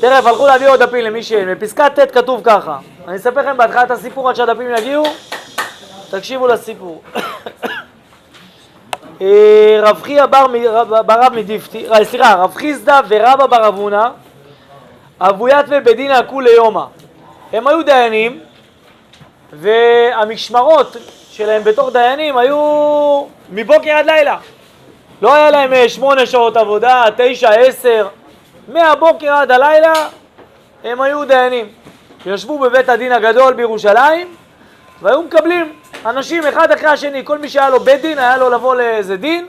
[0.00, 1.54] תכף הלכו להביא עוד דפים למי שאין.
[1.54, 2.78] בפסקה ט' כתוב ככה.
[3.08, 5.04] אני אספר לכם בהתחלה את הסיפור עד שהדפים יגיעו.
[6.10, 7.02] תקשיבו לסיפור.
[9.22, 10.46] אה, רב חייא בר
[11.06, 14.10] רב מדיפתי, אה, סליחה, רב חיסדא ורבא בר אבונה,
[15.20, 16.84] אבוית ובדין כולי יומא.
[17.52, 18.40] הם היו דיינים,
[19.52, 20.96] והמשמרות
[21.30, 24.36] שלהם בתור דיינים היו מבוקר עד לילה.
[25.22, 28.08] לא היה להם אה, שמונה שעות עבודה, תשע, עשר,
[28.68, 29.92] מהבוקר עד הלילה
[30.84, 31.66] הם היו דיינים.
[32.26, 34.34] ישבו בבית הדין הגדול בירושלים
[35.02, 35.72] והיו מקבלים
[36.06, 39.46] אנשים אחד אחרי השני, כל מי שהיה לו בית דין, היה לו לבוא לאיזה דין,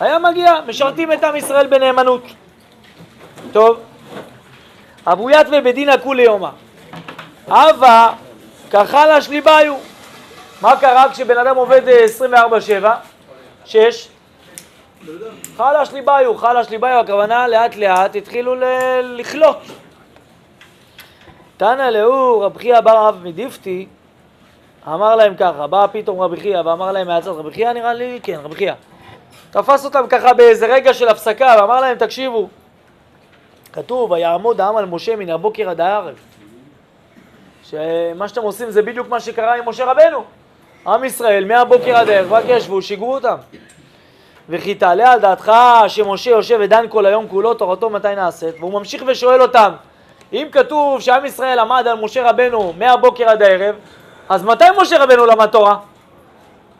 [0.00, 2.22] היה מגיע, משרתים את עם ישראל בנאמנות.
[3.52, 3.80] טוב,
[5.06, 6.48] אבוית ובדינא כולי יומא.
[7.46, 8.12] הווה
[8.70, 9.74] כחלש ליבאיו.
[10.60, 11.82] מה קרה כשבן אדם עובד
[12.20, 12.84] 24-7?
[12.84, 12.94] אה,
[13.64, 14.08] 6?
[15.56, 18.54] חלש ליבאיו, חלש ליבאיו, הכוונה לאט לאט התחילו
[19.02, 19.56] לכלות.
[21.56, 23.86] תנא לאו רב חייא בר אב מדיפתי
[24.86, 28.38] אמר להם ככה, בא פתאום רבי חייא ואמר להם מהצד, רבי חייא נראה לי, כן,
[28.42, 28.72] רבי חייא.
[29.50, 32.48] תפס אותם ככה באיזה רגע של הפסקה ואמר להם, תקשיבו,
[33.72, 36.14] כתוב, ויעמוד העם על משה מן הבוקר עד הערב.
[37.64, 40.24] שמה שאתם עושים זה בדיוק מה שקרה עם משה רבנו.
[40.86, 43.36] עם ישראל מהבוקר עד הערב רק ישבו, שיגעו אותם.
[44.48, 45.52] וכי תעלה על דעתך
[45.88, 48.54] שמשה יושב ודן כל היום כולו, תורתו מתי נעשית?
[48.58, 49.72] והוא ממשיך ושואל אותם,
[50.32, 53.74] אם כתוב שעם ישראל עמד על משה רבנו מהבוקר עד הערב,
[54.28, 55.76] אז מתי משה רבנו למד תורה?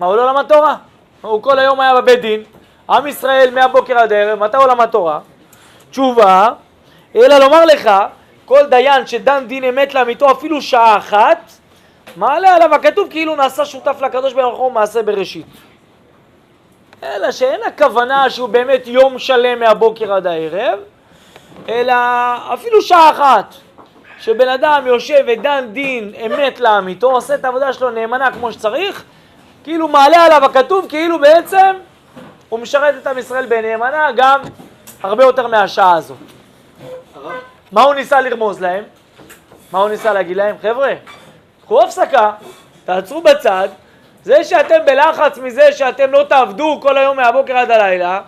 [0.00, 0.76] מה, הוא לא למד תורה?
[1.22, 2.42] הוא כל היום היה בבית דין,
[2.90, 5.18] עם ישראל מהבוקר עד הערב, מתי הוא למד תורה?
[5.90, 6.48] תשובה,
[7.16, 7.90] אלא לומר לך,
[8.44, 11.50] כל דיין שדן דין אמת לאמיתו אפילו שעה אחת,
[12.16, 15.46] מעלה עליו הכתוב כאילו נעשה שותף לקדוש ברוך הוא מעשה בראשית.
[17.02, 20.78] אלא שאין הכוונה שהוא באמת יום שלם מהבוקר עד הערב,
[21.68, 21.94] אלא
[22.54, 23.54] אפילו שעה אחת.
[24.18, 29.04] שבן אדם יושב ודן דין אמת לאמיתו, עושה את העבודה שלו נאמנה כמו שצריך,
[29.64, 31.76] כאילו מעלה עליו הכתוב, כאילו בעצם
[32.48, 34.40] הוא משרת את עם ישראל בנאמנה גם
[35.02, 36.16] הרבה יותר מהשעה הזאת.
[37.72, 38.84] מה הוא ניסה לרמוז להם?
[39.72, 40.56] מה הוא ניסה להגיד להם?
[40.62, 40.94] חבר'ה,
[41.64, 42.32] קחו הפסקה,
[42.84, 43.68] תעצרו בצד,
[44.24, 48.20] זה שאתם בלחץ מזה שאתם לא תעבדו כל היום מהבוקר עד הלילה,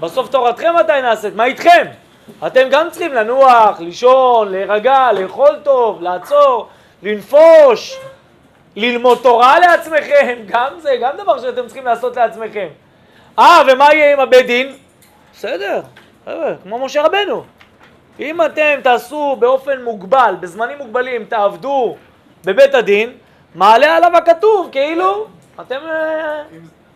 [0.00, 1.34] בסוף תורתכם מתי נעשית?
[1.34, 1.86] מה איתכם?
[2.46, 6.68] אתם גם צריכים לנוח, לישון, להירגע, לאכול טוב, לעצור,
[7.02, 7.98] לנפוש,
[8.76, 12.68] ללמוד תורה לעצמכם, גם זה, גם דבר שאתם צריכים לעשות לעצמכם.
[13.38, 14.76] אה, ומה יהיה עם הבית דין?
[15.32, 15.80] בסדר,
[16.24, 17.44] חבר'ה, כמו משה רבנו.
[18.20, 21.96] אם אתם תעשו באופן מוגבל, בזמנים מוגבלים, תעבדו
[22.44, 23.12] בבית הדין,
[23.54, 25.26] מעלה עליו הכתוב, כאילו,
[25.60, 25.78] אתם...
[25.84, 26.42] אה,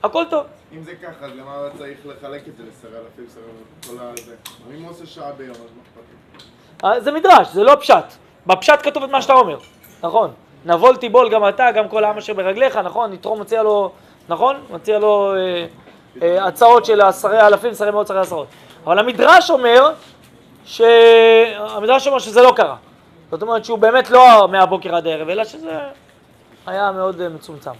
[0.02, 0.46] הכל טוב.
[0.72, 3.42] אם זה ככה, אז למה צריך לחלק את זה לסרי אלפים, סרי
[3.86, 4.34] כל הזה?
[4.70, 8.04] אני עושה שעה ביום, אז מה אכפת זה מדרש, זה לא פשט.
[8.46, 9.58] בפשט כתוב את מה שאתה אומר,
[10.02, 10.30] נכון.
[10.64, 13.12] נבול תיבול גם אתה, גם כל העם אשר ברגליך, נכון?
[13.12, 13.92] יתרו מציע לו,
[14.28, 14.56] נכון?
[14.70, 15.66] מציע לו אה,
[16.22, 18.46] אה, הצעות של עשרי אלפים, שרי מאות, שרי עשרות.
[18.84, 19.92] אבל המדרש אומר,
[20.64, 20.80] ש...
[21.58, 22.76] המדרש אומר שזה לא קרה.
[23.30, 25.78] זאת אומרת שהוא באמת לא מהבוקר עד הערב, אלא שזה
[26.66, 27.70] היה מאוד אה, מצומצם.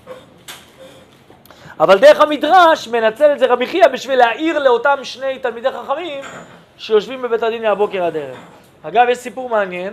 [1.80, 6.24] אבל דרך המדרש מנצל את זה רבי חייא בשביל להעיר לאותם שני תלמידי חכמים
[6.78, 8.36] שיושבים בבית הדין מהבוקר עד ערב.
[8.82, 9.92] אגב, יש סיפור מעניין,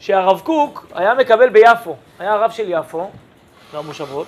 [0.00, 3.10] שהרב קוק היה מקבל ביפו, היה הרב של יפו,
[3.74, 4.26] במושבות,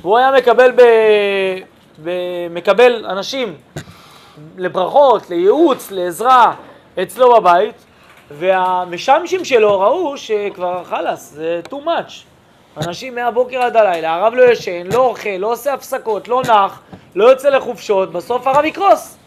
[0.00, 0.82] והוא היה מקבל, ב...
[2.04, 2.10] ב...
[2.50, 3.56] מקבל אנשים
[4.56, 6.54] לברכות, לייעוץ, לעזרה
[7.02, 7.74] אצלו בבית,
[8.30, 12.27] והמשמשים שלו ראו שכבר חלאס, זה too much.
[12.86, 16.80] אנשים מהבוקר עד הלילה, הרב לא ישן, לא אוכל, לא עושה הפסקות, לא נח,
[17.14, 19.18] לא יוצא לחופשות, בסוף הרב יקרוס.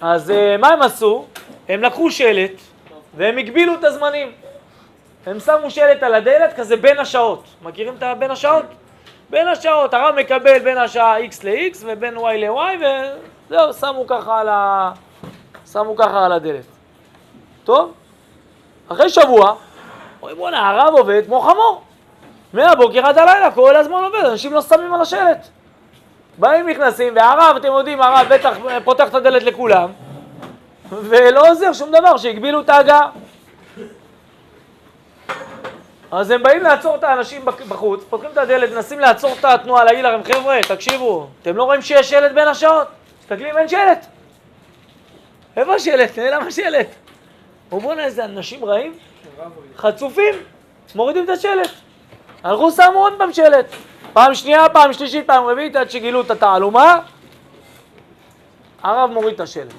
[0.00, 1.24] אז uh, מה הם עשו?
[1.68, 2.50] הם לקחו שלט
[3.16, 4.32] והם הגבילו את הזמנים.
[5.26, 7.44] הם שמו שלט על הדלת כזה בין השעות.
[7.62, 8.64] מכירים את בין השעות?
[9.30, 12.84] בין השעות, הרב מקבל בין השעה X ל-X ובין Y ל-Y
[13.50, 14.92] וזהו, שמו ככה על, ה...
[15.72, 16.64] שמו ככה על הדלת.
[17.64, 17.92] טוב?
[18.88, 19.54] אחרי שבוע,
[20.20, 21.82] אומרים בואנה, הרב עובד כמו חמור.
[22.52, 25.48] מהבוקר עד הלילה, כל הזמן עובד, אנשים לא שמים על השלט.
[26.38, 29.90] באים נכנסים, והרב, אתם יודעים, הרב בטח פותח את הדלת לכולם,
[30.90, 33.08] ולא עוזר שום דבר, שהגבילו את ההגעה.
[36.10, 40.04] אז הם באים לעצור את האנשים בחוץ, פותחים את הדלת, מנסים לעצור את התנועה, להגיד
[40.04, 42.88] לכם, חבר'ה, תקשיבו, אתם לא רואים שיש שלט בין השעות?
[43.20, 44.06] תסתכלים, אין שלט.
[45.56, 46.18] איפה השלט?
[46.18, 46.86] נעלם השלט.
[47.70, 48.94] בוא'נה, איזה אנשים רעים,
[49.76, 50.34] חצופים,
[50.94, 51.70] מורידים את השלט.
[52.44, 53.66] הלכו שמו עוד פעם שלט.
[54.12, 57.00] פעם שנייה, פעם שלישית, פעם רביעית, עד שגילו את התעלומה,
[58.82, 59.72] הרב מוריד את השלט.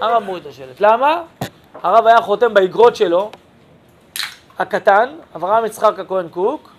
[0.00, 0.80] הרב מוריד את השלט.
[0.80, 1.22] למה?
[1.82, 3.30] הרב היה חותם באגרות שלו,
[4.58, 6.72] הקטן, אברהם יצחק הכהן קוק,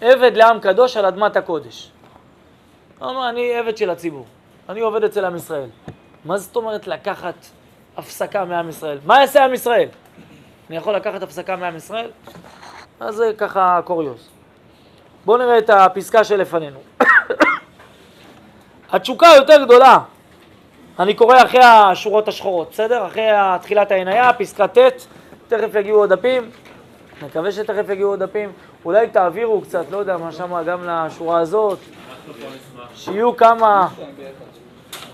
[0.00, 1.90] עבד לעם קדוש על אדמת הקודש.
[2.98, 4.26] הוא אמר, אני עבד של הציבור,
[4.68, 5.68] אני עובד אצל עם ישראל.
[6.24, 7.34] מה זאת אומרת לקחת
[7.96, 8.98] הפסקה מעם ישראל?
[9.06, 9.88] מה יעשה עם ישראל?
[10.68, 12.10] אני יכול לקחת הפסקה מעם ישראל?
[13.00, 14.28] אז זה ככה קוריוז.
[15.24, 16.78] בואו נראה את הפסקה שלפנינו.
[18.92, 19.98] התשוקה היותר גדולה,
[20.98, 23.06] אני קורא אחרי השורות השחורות, בסדר?
[23.06, 23.26] אחרי
[23.62, 24.78] תחילת העיניה, פסקה ט',
[25.48, 26.50] תכף יגיעו עוד דפים,
[27.22, 28.52] מקווה שתכף יגיעו עוד דפים.
[28.84, 31.78] אולי תעבירו קצת, לא יודע מה שמה, גם לשורה הזאת,
[32.94, 33.88] שיהיו כמה...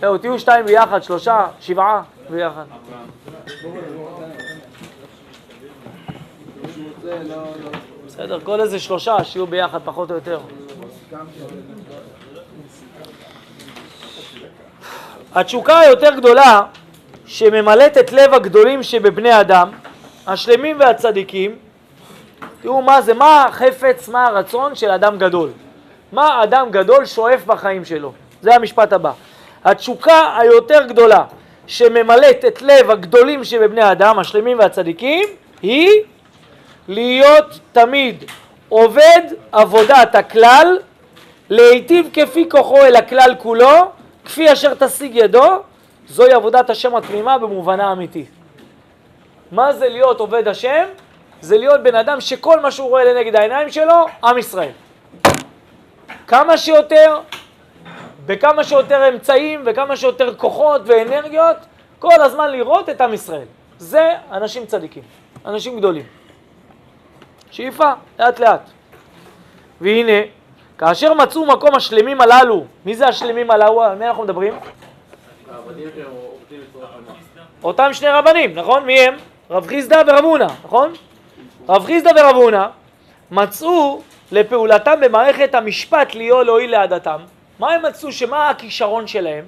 [0.01, 2.65] תהיו שתיים ביחד, שלושה, שבעה ביחד.
[8.07, 10.41] בסדר, כל איזה שלושה שיהיו ביחד פחות או יותר.
[15.35, 16.63] התשוקה היותר גדולה
[17.27, 19.71] שממלאת את לב הגדולים שבבני אדם,
[20.27, 21.57] השלמים והצדיקים,
[22.63, 25.51] תראו מה זה, מה החפץ, מה הרצון של אדם גדול.
[26.13, 28.13] מה אדם גדול שואף בחיים שלו.
[28.43, 29.13] זה המשפט הבא.
[29.65, 31.25] התשוקה היותר גדולה
[31.67, 35.29] שממלאת את לב הגדולים שבבני האדם, השלמים והצדיקים,
[35.63, 35.91] היא
[36.91, 38.25] להיות תמיד
[38.69, 39.21] עובד
[39.53, 40.79] עבודת הכלל,
[41.51, 43.93] להיטיב כפי כוחו אל הכלל כולו,
[44.25, 45.57] כפי אשר תשיג ידו,
[46.09, 48.25] זוהי עבודת השם התמימה במובנה האמיתי.
[49.53, 50.85] מה זה להיות עובד השם?
[51.41, 54.73] זה להיות בן אדם שכל מה שהוא רואה לנגד העיניים שלו, עם ישראל.
[56.27, 57.21] כמה שיותר,
[58.27, 61.57] בכמה שיותר אמצעים וכמה שיותר כוחות ואנרגיות,
[61.99, 63.47] כל הזמן לראות את עם ישראל.
[63.79, 65.03] זה אנשים צדיקים,
[65.47, 66.20] אנשים גדולים.
[67.51, 68.71] שאיפה, לאט לאט.
[69.81, 70.13] והנה,
[70.79, 73.83] כאשר מצאו מקום השלמים הללו, מי זה השלמים הללו?
[73.83, 74.55] על מי אנחנו מדברים?
[77.63, 78.85] אותם שני רבנים, נכון?
[78.85, 79.15] מי הם?
[79.51, 80.93] רב חיסדא ורב הונא, נכון?
[81.69, 82.67] רב חיסדא ורב הונא
[83.31, 84.03] מצאו
[84.33, 87.19] לפעולתם במערכת המשפט להיות להועיל לעדתם.
[87.59, 88.13] מה הם מצאו?
[88.13, 89.45] שמה הכישרון שלהם?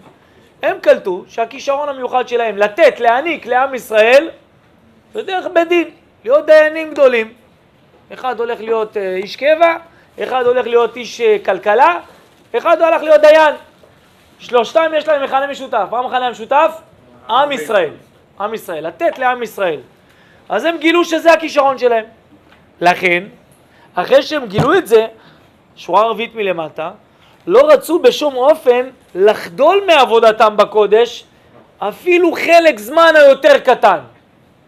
[0.63, 4.31] הם קלטו שהכישרון המיוחד שלהם לתת, להעניק לעם ישראל
[5.15, 5.89] זה דרך בית דין,
[6.25, 7.42] להיות דיינים גדולים.
[8.15, 9.77] אחד הולך להיות אה, איש קבע,
[10.23, 11.99] אחד הולך להיות איש אה, כלכלה,
[12.59, 13.55] אחד הולך להיות דיין.
[14.39, 15.87] שלושתם יש להם מכנה משותף.
[15.91, 16.81] מה המכנה המשותף?
[17.31, 17.91] עם ישראל.
[18.41, 18.87] עם ישראל.
[18.87, 19.81] לתת לעם ישראל.
[20.49, 22.05] אז הם גילו שזה הכישרון שלהם.
[22.81, 23.25] לכן,
[23.95, 25.07] אחרי שהם גילו את זה,
[25.77, 26.91] שורה רביעית מלמטה,
[27.47, 31.25] לא רצו בשום אופן לחדול מעבודתם בקודש
[31.79, 33.99] אפילו חלק זמן היותר קטן.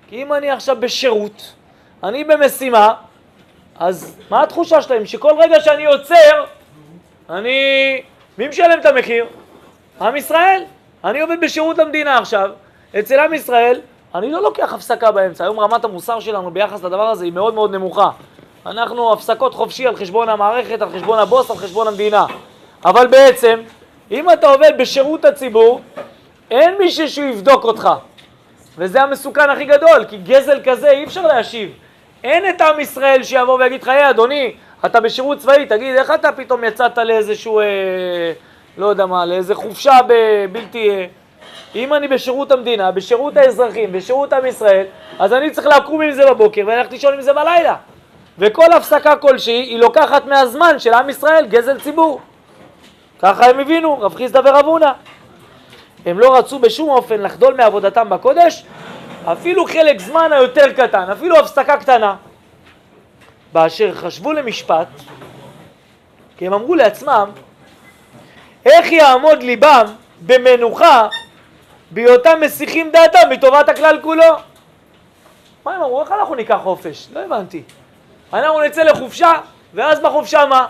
[0.09, 1.53] כי אם אני עכשיו בשירות,
[2.05, 2.95] אני במשימה,
[3.79, 5.07] אז מה התחושה שלהם?
[5.07, 6.45] שכל רגע שאני עוצר,
[7.31, 8.03] אני...
[8.39, 9.27] מי משלם את המחיר?
[10.01, 10.65] עם ישראל.
[11.05, 12.51] אני עובד בשירות המדינה עכשיו,
[12.99, 13.81] אצל עם ישראל,
[14.15, 15.45] אני לא לוקח הפסקה באמצע.
[15.45, 18.11] היום רמת המוסר שלנו ביחס לדבר הזה היא מאוד מאוד נמוכה.
[18.67, 22.27] אנחנו הפסקות חופשי על חשבון המערכת, על חשבון הבוס, על חשבון המדינה.
[22.85, 23.61] אבל בעצם,
[24.11, 25.81] אם אתה עובד בשירות הציבור,
[26.51, 27.89] אין מישהו שיבדוק אותך.
[28.79, 31.73] וזה המסוכן הכי גדול, כי גזל כזה אי אפשר להשיב.
[32.25, 34.55] אין את עם ישראל שיבוא ויגיד לך, היי אדוני,
[34.85, 37.65] אתה בשירות צבאי, תגיד, איך אתה פתאום יצאת לאיזשהו, אה,
[38.79, 39.99] לא יודע מה, לאיזה חופשה
[40.53, 40.91] בלתי...
[40.91, 41.07] אה,
[41.75, 44.85] אם אני בשירות המדינה, בשירות האזרחים, בשירות עם ישראל,
[45.19, 47.75] אז אני צריך לקום עם זה בבוקר וללכת לישון עם זה בלילה.
[48.39, 52.21] וכל הפסקה כלשהי היא לוקחת מהזמן של עם ישראל גזל ציבור.
[53.19, 54.91] ככה הם הבינו, רב חיסדא ורב הונא.
[56.07, 58.65] הם לא רצו בשום אופן לחדול מעבודתם בקודש,
[59.33, 62.17] אפילו חלק זמן היותר קטן, אפילו הפסקה קטנה.
[63.53, 64.89] באשר חשבו למשפט,
[66.37, 67.31] כי הם אמרו לעצמם,
[68.67, 69.87] איך יעמוד ליבם
[70.27, 71.09] במנוחה
[71.91, 74.37] בהיותם מסיחים דעתם מטובת הכלל כולו?
[75.65, 76.03] מה הם אמרו?
[76.03, 77.09] איך אנחנו ניקח חופש?
[77.13, 77.63] לא הבנתי.
[78.33, 79.33] אנחנו נצא לחופשה,
[79.75, 80.67] ואז בחופשה מה?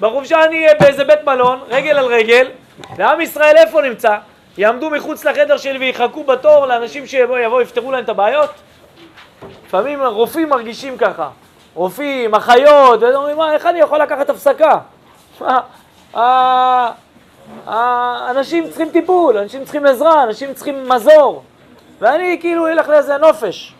[0.00, 2.48] בחופשה אני אהיה באיזה בית מלון, רגל על רגל,
[2.96, 4.16] ועם ישראל איפה נמצא?
[4.58, 8.50] יעמדו מחוץ לחדר שלי ויחכו בתור לאנשים שיבואו, יפתרו להם את הבעיות?
[9.66, 11.28] לפעמים רופאים מרגישים ככה,
[11.74, 14.78] רופאים, אחיות, ואומרים, מה, איך אני יכול לקחת הפסקה?
[18.30, 21.42] אנשים צריכים טיפול, אנשים צריכים עזרה, אנשים צריכים מזור,
[21.98, 23.74] ואני כאילו אלך לאיזה נופש.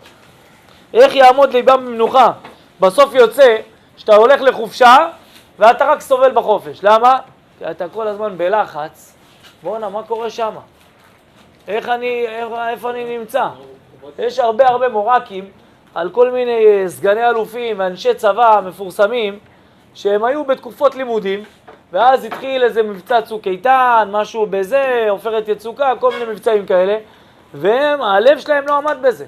[0.95, 2.33] איך יעמוד ליבם במנוחה?
[2.81, 3.57] בסוף יוצא
[3.97, 4.97] שאתה הולך לחופשה
[5.59, 6.79] ואתה רק סובל בחופש.
[6.83, 7.19] למה?
[7.59, 9.12] כי אתה כל הזמן בלחץ.
[9.63, 10.55] בואנה, מה קורה שם?
[11.69, 12.27] איך אני,
[12.71, 13.49] איפה אני נמצא?
[14.19, 15.51] יש הרבה הרבה מורקים
[15.95, 19.39] על כל מיני אה, סגני אלופים ואנשי צבא מפורסמים
[19.95, 21.45] שהם היו בתקופות לימודים
[21.93, 26.99] ואז התחיל איזה מבצע צוק איתן, משהו בזה, עופרת יצוקה, כל מיני מבצעים כאלה
[27.55, 29.27] והם, הלב שלהם לא עמד בזה.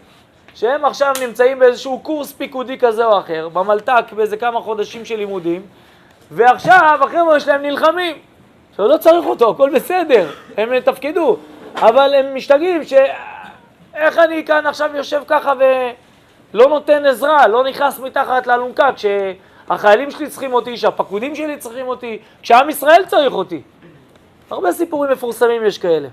[0.54, 5.62] שהם עכשיו נמצאים באיזשהו קורס פיקודי כזה או אחר, במלת"ק באיזה כמה חודשים של לימודים,
[6.30, 8.33] ועכשיו החבר'ה שלהם נלחמים.
[8.74, 11.36] עכשיו לא צריך אותו, הכל בסדר, הם תפקדו,
[11.74, 12.92] אבל הם משתגעים ש...
[13.94, 20.26] איך אני כאן עכשיו יושב ככה ולא נותן עזרה, לא נכנס מתחת לאלונקה כשהחיילים שלי
[20.26, 23.62] צריכים אותי, שהפקודים שלי צריכים אותי, כשעם ישראל צריך אותי.
[24.50, 26.08] הרבה סיפורים מפורסמים יש כאלה.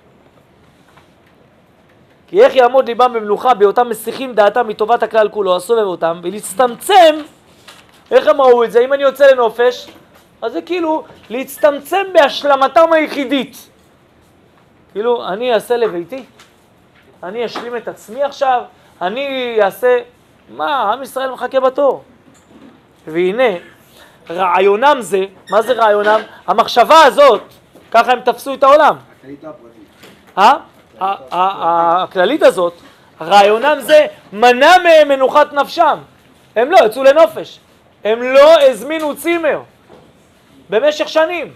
[2.28, 7.16] כי איך יעמוד ליבם במלוכה בהיותם מסיחים דעתם מטובת הכלל כולו, הסובב אותם, ולהצטמצם,
[8.12, 8.80] איך הם ראו את זה?
[8.80, 9.88] אם אני יוצא לנופש,
[10.42, 13.70] אז זה כאילו להצטמצם בהשלמתם היחידית.
[14.92, 16.24] כאילו, אני אעשה לביתי,
[17.24, 18.62] אני אשלים את עצמי עכשיו,
[19.02, 19.98] אני אעשה...
[20.50, 22.04] מה, עם ישראל מחכה בתור.
[23.08, 23.50] והנה,
[24.30, 26.20] רעיונם זה, מה זה רעיונם?
[26.48, 27.42] המחשבה הזאת,
[27.92, 28.96] ככה הם תפסו את העולם.
[30.38, 30.54] אה?
[31.32, 32.74] הכללית הזאת,
[33.22, 35.98] רעיונם זה מנע מהם מנוחת נפשם.
[36.56, 37.60] הם לא יצאו לנופש,
[38.04, 39.62] הם לא הזמינו צימר
[40.72, 41.54] במשך שנים.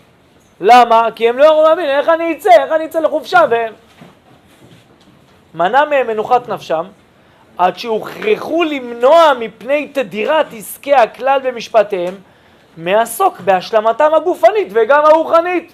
[0.62, 1.07] למה?
[1.15, 3.74] כי הם לא יכולים להבין איך אני אצא, איך אני אצא לחופשה והם...
[5.53, 6.86] מנע מהם מנוחת נפשם
[7.57, 12.15] עד שהוכרחו למנוע מפני תדירת עסקי הכלל במשפטיהם
[12.77, 15.74] מעסוק בהשלמתם הגופנית וגם הרוחנית.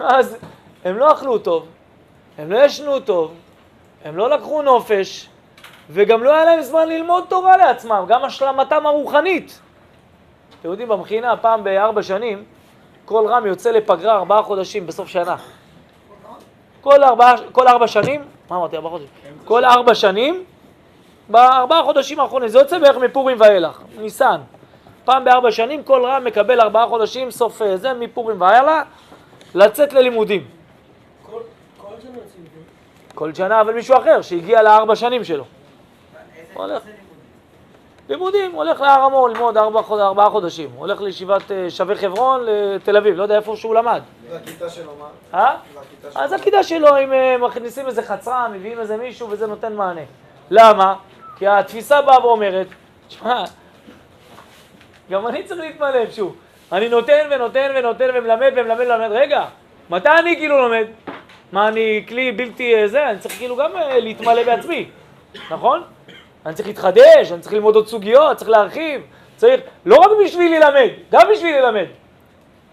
[0.00, 0.36] אז
[0.84, 1.66] הם לא אכלו טוב,
[2.38, 3.34] הם לא ישנו טוב,
[4.04, 5.28] הם לא לקחו נופש,
[5.90, 9.60] וגם לא היה להם זמן ללמוד תורה לעצמם, גם השלמתם הרוחנית.
[10.62, 12.44] אתם יודעים, במכינה, פעם בארבע שנים,
[13.04, 15.36] כל רם יוצא לפגרה ארבעה חודשים בסוף שנה.
[16.80, 19.08] כל ארבע, כל ארבע שנים, מה אמרתי, ארבעה חודשים?
[19.44, 20.44] כל ארבע שנים,
[21.28, 24.40] בארבעה חודשים האחרונים, זה יוצא בערך מפורים ואילך, ניסן.
[25.04, 28.86] פעם בארבע שנים כל רם מקבל ארבעה חודשים, סוף אה, זה, מפורים ואילך,
[29.54, 30.44] לצאת ללימודים.
[33.14, 35.44] כל שנה אבל מישהו אחר שהגיע לארבע שנים שלו.
[36.54, 36.82] הולך.
[38.12, 40.70] לימודים, הולך להר המור ללמוד ארבע, ארבעה חודשים.
[40.76, 44.00] הולך לישיבת אה, שווה חברון לתל אביב, לא יודע איפה שהוא למד.
[44.30, 45.38] והכיתה שלו מה?
[45.38, 45.56] אה?
[46.14, 50.00] אז הכיתה שלו, אם אה, מכניסים איזה חצרה, מביאים איזה מישהו וזה נותן מענה.
[50.50, 50.94] למה?
[51.36, 52.66] כי התפיסה באה ואומרת,
[53.08, 53.44] שמע,
[55.10, 56.36] גם אני צריך להתמלא שוב.
[56.72, 59.10] אני נותן ונותן ונותן ומלמד ומלמד ומלמד.
[59.10, 59.44] רגע,
[59.90, 60.86] מתי אני כאילו לומד?
[61.52, 63.10] מה, אני כלי בלתי אה, זה?
[63.10, 64.88] אני צריך כאילו גם להתמלא בעצמי,
[65.50, 65.82] נכון?
[66.46, 69.00] אני צריך להתחדש, אני צריך ללמוד עוד סוגיות, צריך להרחיב,
[69.36, 71.86] צריך לא רק בשביל ללמד, גם בשביל ללמד.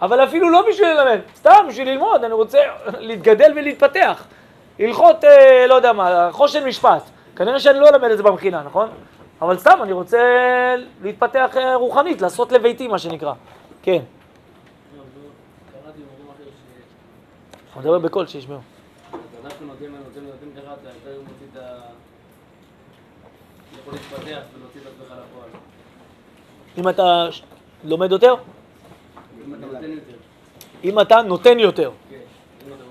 [0.02, 2.60] אבל אפילו לא בשביל ללמד, סתם בשביל ללמוד, אני רוצה
[3.00, 4.26] להתגדל ולהתפתח.
[4.80, 7.04] הלכות, אה, לא יודע מה, חושן משפט.
[7.36, 8.90] כנראה שאני לא אלמד את זה במכינה, נכון?
[9.42, 10.20] אבל סתם, אני רוצה
[11.02, 13.34] להתפתח אה, רוחנית, לעשות לביתי, מה שנקרא.
[13.82, 14.00] כן.
[17.80, 18.60] אני מדבר בקול, שישמעו.
[19.46, 21.80] אנחנו נותנים, נותנים, נותנים ככה, אתה יותר מוציא את ה...
[23.96, 25.50] יכול להתפתח ולהוציא את עצמך לפועל.
[26.78, 27.28] אם אתה
[27.84, 28.36] לומד יותר,
[29.44, 30.14] אם אתה נותן יותר.
[30.84, 31.92] אם אתה נותן יותר.
[32.10, 32.16] כן,
[32.68, 32.84] יותר.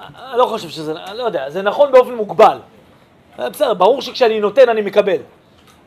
[0.00, 2.58] אני לא חושב שזה, אני לא יודע, זה נכון באופן מוגבל.
[3.38, 5.18] אה, בסדר, ברור שכשאני נותן אני מקבל.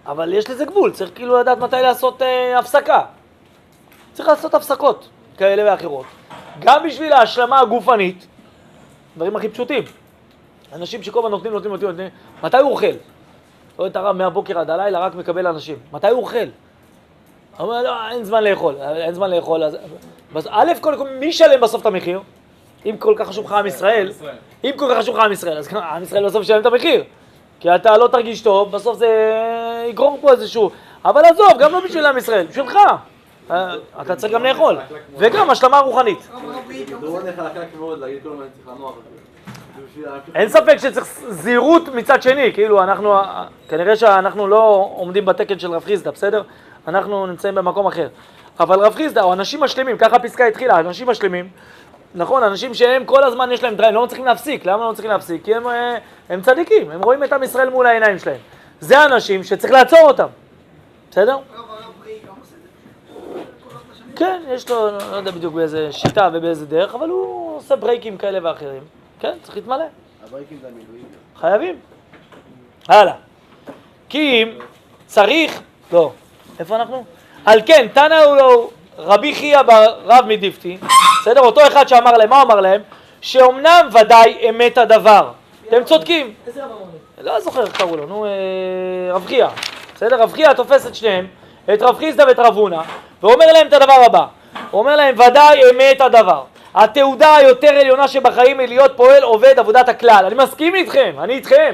[0.05, 3.05] אבל יש לזה גבול, צריך כאילו לדעת מתי לעשות אה, הפסקה.
[4.13, 6.05] צריך לעשות הפסקות כאלה ואחרות.
[6.59, 8.27] גם בשביל ההשלמה הגופנית,
[9.15, 9.83] דברים הכי פשוטים.
[10.73, 12.09] אנשים שכל הזמן נותנים, נותנים, נותנים, נותנים,
[12.43, 12.85] מתי הוא אוכל?
[13.77, 15.75] רואה את הרב מהבוקר עד הלילה, רק מקבל אנשים.
[15.91, 16.37] מתי הוא אוכל?
[16.37, 19.63] הוא אומר, לא, אין זמן לאכול, אין זמן לאכול.
[19.63, 19.77] אז...
[20.49, 22.19] א', כל, מי ישלם בסוף את המחיר?
[22.85, 24.11] אם כל כך חשוב לך עם ישראל,
[24.63, 27.03] אם כל כך חשוב לך עם ישראל, אז עם ישראל בסוף ישלם את המחיר.
[27.59, 29.33] כי אתה לא תרגיש טוב, בסוף זה
[29.89, 30.71] יגרור פה איזשהו...
[31.05, 32.77] אבל עזוב, גם לא בשביל עם ישראל, בשבילך.
[33.51, 34.77] אה, אתה צריך גם לאכול.
[35.17, 36.29] וגם השלמה רוחנית.
[40.35, 43.15] אין ספק שצריך זהירות מצד שני, כאילו אנחנו,
[43.69, 46.43] כנראה שאנחנו לא עומדים בתקן של רב חיסדא, בסדר?
[46.87, 48.07] אנחנו נמצאים במקום אחר.
[48.59, 51.49] אבל רב חיסדא, או אנשים משלימים, ככה הפסקה התחילה, אנשים משלימים,
[52.15, 55.45] נכון, אנשים שהם כל הזמן יש להם drive, לא מצליחים להפסיק, למה לא מצליחים להפסיק?
[55.45, 55.97] כי הם, אה,
[56.29, 58.39] הם צדיקים, הם רואים את עם ישראל מול העיניים שלהם.
[58.79, 60.27] זה אנשים שצריך לעצור אותם,
[61.11, 61.37] בסדר?
[64.15, 68.39] כן, יש לו, לא יודע בדיוק באיזה שיטה ובאיזה דרך, אבל הוא עושה ברייקים כאלה
[68.43, 68.83] ואחרים.
[69.19, 69.83] כן, צריך להתמלא.
[70.23, 71.05] הברייקים זה המילואים.
[71.35, 71.75] חייבים.
[72.87, 73.13] הלאה.
[74.09, 74.49] כי אם
[75.05, 76.11] צריך, לא,
[76.59, 77.05] איפה אנחנו?
[77.45, 80.77] על כן, תנא הוא לו רבי חייא בר רב מדיפתי,
[81.21, 81.41] בסדר?
[81.41, 82.81] אותו אחד שאמר להם, מה הוא אמר להם?
[83.21, 85.31] שאומנם ודאי אמת הדבר.
[85.67, 86.33] אתם צודקים.
[86.47, 86.79] איזה רב אמר
[87.17, 87.23] לי?
[87.23, 88.29] לא זוכר איך קראו לו, נו, אה,
[89.13, 89.47] רב חייא,
[89.95, 90.21] בסדר?
[90.21, 91.27] רב חייא תופס את שניהם,
[91.73, 92.81] את רב חיסדא ואת רב הונא,
[93.23, 94.25] ואומר להם את הדבר הבא,
[94.71, 96.43] הוא אומר להם ודאי אמת הדבר,
[96.77, 101.73] התעודה היותר עליונה שבחיים היא להיות פועל עובד עבודת הכלל, אני מסכים איתכם, אני איתכם,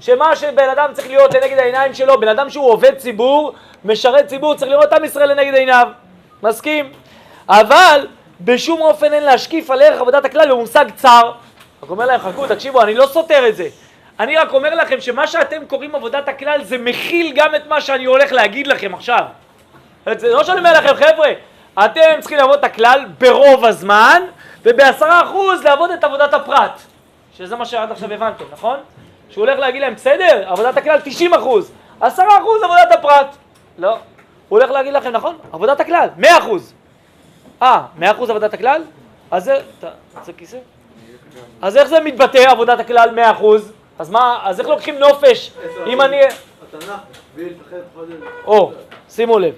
[0.00, 3.52] שמה שבן אדם צריך להיות לנגד העיניים שלו, בן אדם שהוא עובד ציבור,
[3.84, 5.88] משרת ציבור, צריך לראות עם ישראל לנגד עיניו.
[6.42, 6.92] מסכים?
[7.48, 8.06] אבל
[8.40, 11.32] בשום אופן אין להשקיף על ערך עבודת הכלל במושג צר.
[11.82, 13.68] רק אומר להם, חכו, תקשיבו, אני לא סותר את זה.
[14.20, 18.04] אני רק אומר לכם שמה שאתם קוראים עבודת הכלל זה מכיל גם את מה שאני
[18.04, 19.22] הולך להגיד לכם עכשיו.
[20.16, 21.28] זה לא שאני אומר לכם, חבר'ה,
[21.78, 24.22] אתם צריכים לעבוד את הכלל ברוב הזמן,
[24.64, 26.80] ובעשרה אחוז לעבוד את עבודת הפרט.
[27.36, 28.76] שזה מה שעד עכשיו הבנתם, נכון?
[29.30, 33.36] שהוא הולך להגיד להם, בסדר, עבודת הכלל 90 אחוז, עשרה אחוז עבודת הפרט.
[33.78, 33.90] לא.
[34.48, 35.36] הוא הולך להגיד לכם, נכון?
[35.52, 36.74] עבודת הכלל, 100 אחוז.
[37.62, 38.82] אה, 100 אחוז עבודת הכלל?
[39.30, 40.56] אז זה, אתה רוצה כיסא?
[41.62, 43.72] אז איך זה מתבטא עבודת הכלל 100 אחוז?
[43.98, 45.50] אז מה, אז איך לוקחים נופש
[45.86, 46.20] אם אני...
[46.22, 46.92] התנ"ך,
[47.34, 48.14] בלי לפחד חודש.
[48.46, 48.72] או,
[49.08, 49.54] שימו לב.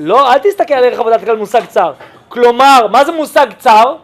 [0.00, 1.92] לא, אל תסתכל על ערך עבודת הכלל מושג צר.
[2.28, 3.96] כלומר, מה זה מושג צר?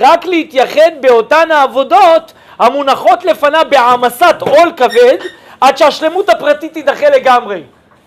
[0.00, 5.18] רק להתייחד באותן העבודות המונחות לפניו בהעמסת עול כבד
[5.60, 7.62] עד שהשלמות הפרטית תידחה לגמרי.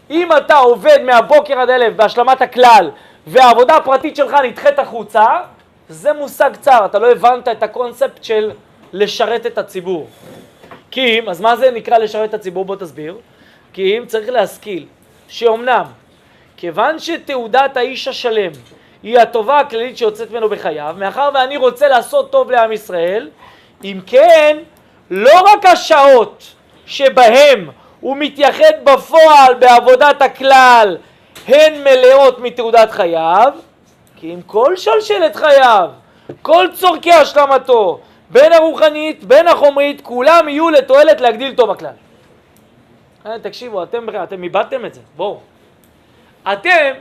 [0.09, 2.89] אם אתה עובד מהבוקר עד ערב בהשלמת הכלל
[3.27, 5.25] והעבודה הפרטית שלך נדחית החוצה,
[5.89, 8.51] זה מושג צר, אתה לא הבנת את הקונספט של
[8.93, 10.07] לשרת את הציבור.
[10.91, 12.65] כי אם, אז מה זה נקרא לשרת את הציבור?
[12.65, 13.17] בוא תסביר.
[13.73, 14.85] כי אם צריך להשכיל
[15.27, 15.83] שאומנם
[16.57, 18.51] כיוון שתעודת האיש השלם
[19.05, 23.29] היא הטובה הכללית שיוצאת ממנו בחייו, מאחר ואני רוצה לעשות טוב לעם ישראל,
[23.83, 24.57] אם כן,
[25.11, 26.43] לא רק השעות
[26.85, 27.69] שבהם
[27.99, 30.97] הוא מתייחד בפועל בעבודת הכלל
[31.47, 33.53] הן מלאות מתעודת חייו,
[34.15, 35.89] כי אם כל שלשלת חייו,
[36.41, 41.93] כל צורכי השלמתו, בין הרוחנית, בין החומרית, כולם יהיו לתועלת להגדיל טוב הכלל.
[43.25, 45.39] אה, תקשיבו, אתם, אתם איבדתם את זה, בואו.
[46.53, 46.91] אתם,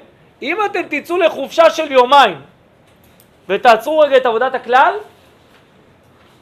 [0.43, 2.41] אם אתם תצאו לחופשה של יומיים
[3.49, 4.95] ותעצרו רגע את עבודת הכלל,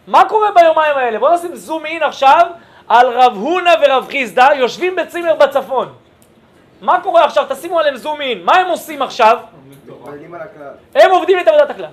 [0.07, 1.19] מה קורה ביומיים האלה?
[1.19, 2.47] בואו נשים זום אין עכשיו
[2.89, 5.93] על רב הונא ורב חיסדא יושבים בצימר בצפון.
[6.81, 7.47] מה קורה עכשיו?
[7.49, 8.45] תשימו עליהם זום אין.
[8.45, 9.39] מה הם עושים עכשיו?
[10.95, 11.87] הם עובדים את עבודת הכלל.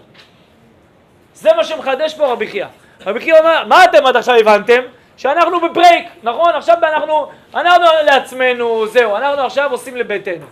[1.33, 2.65] זה מה שמחדש פה רבי חייא.
[3.05, 4.81] רבי חייא אומר, מה אתם עד עכשיו הבנתם?
[5.17, 6.55] שאנחנו בברייק, נכון?
[6.55, 10.45] עכשיו אנחנו, אנחנו לעצמנו, זהו, אנחנו עכשיו עושים לביתנו.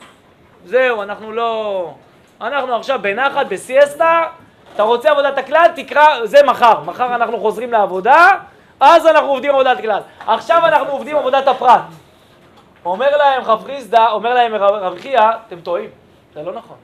[0.67, 1.91] זהו, אנחנו לא...
[2.41, 4.23] אנחנו עכשיו בנחת, בסיאסטה,
[4.75, 6.79] אתה רוצה עבודת הכלל, תקרא, זה מחר.
[6.85, 8.31] מחר אנחנו חוזרים לעבודה,
[8.79, 10.01] אז אנחנו עובדים עבודת כלל.
[10.27, 11.81] עכשיו אנחנו עובדים עבודת הפרט.
[12.85, 15.89] אומר להם רב חיסדא, אומר להם רב חייא, אתם טועים,
[16.33, 16.77] זה לא נכון.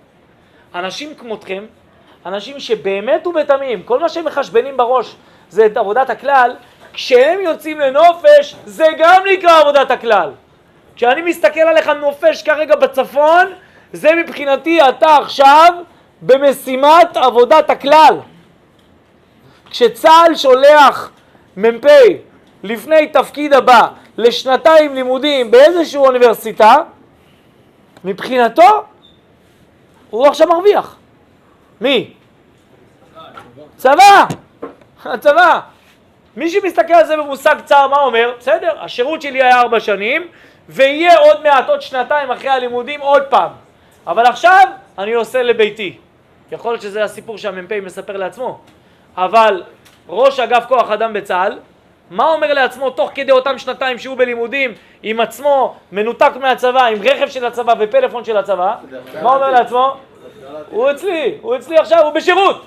[0.76, 1.66] אנשים כמותכם,
[2.26, 5.16] אנשים שבאמת ובתמים, כל מה שהם מחשבנים בראש
[5.50, 6.56] זה את עבודת הכלל,
[6.94, 10.32] כשהם יוצאים לנופש, זה גם נקרא עבודת הכלל.
[10.96, 13.54] כשאני מסתכל עליך נופש כרגע בצפון,
[13.94, 15.74] זה מבחינתי אתה עכשיו
[16.22, 18.18] במשימת עבודת הכלל.
[19.70, 21.12] כשצה"ל שולח
[21.58, 21.86] מ"פ
[22.64, 26.76] לפני תפקיד הבא לשנתיים לימודים באיזושהי אוניברסיטה,
[28.04, 28.84] מבחינתו
[30.10, 30.96] הוא עכשיו מרוויח.
[31.82, 32.14] מי?
[33.78, 34.26] צבא!
[35.06, 35.60] הצבא!
[36.38, 38.34] מי שמסתכל על זה במושג צר, מה אומר?
[38.40, 40.28] בסדר, השירות שלי היה ארבע שנים,
[40.70, 43.63] ויהיה עוד מעט, עוד שנתיים אחרי הלימודים, עוד פעם.
[44.08, 45.98] אבל עכשיו אני עושה לביתי.
[46.52, 48.60] יכול להיות שזה הסיפור שהמ"פ מספר לעצמו,
[49.18, 49.64] אבל
[50.10, 51.60] ראש אגף כוח אדם בצה"ל,
[52.12, 57.28] מה אומר לעצמו תוך כדי אותם שנתיים שהוא בלימודים עם עצמו, מנותק מהצבא, עם רכב
[57.28, 58.76] של הצבא ופלאפון של הצבא,
[59.24, 59.98] מה אומר לעצמו?
[60.70, 62.66] הוא אצלי, הוא אצלי עכשיו, הוא בשירות.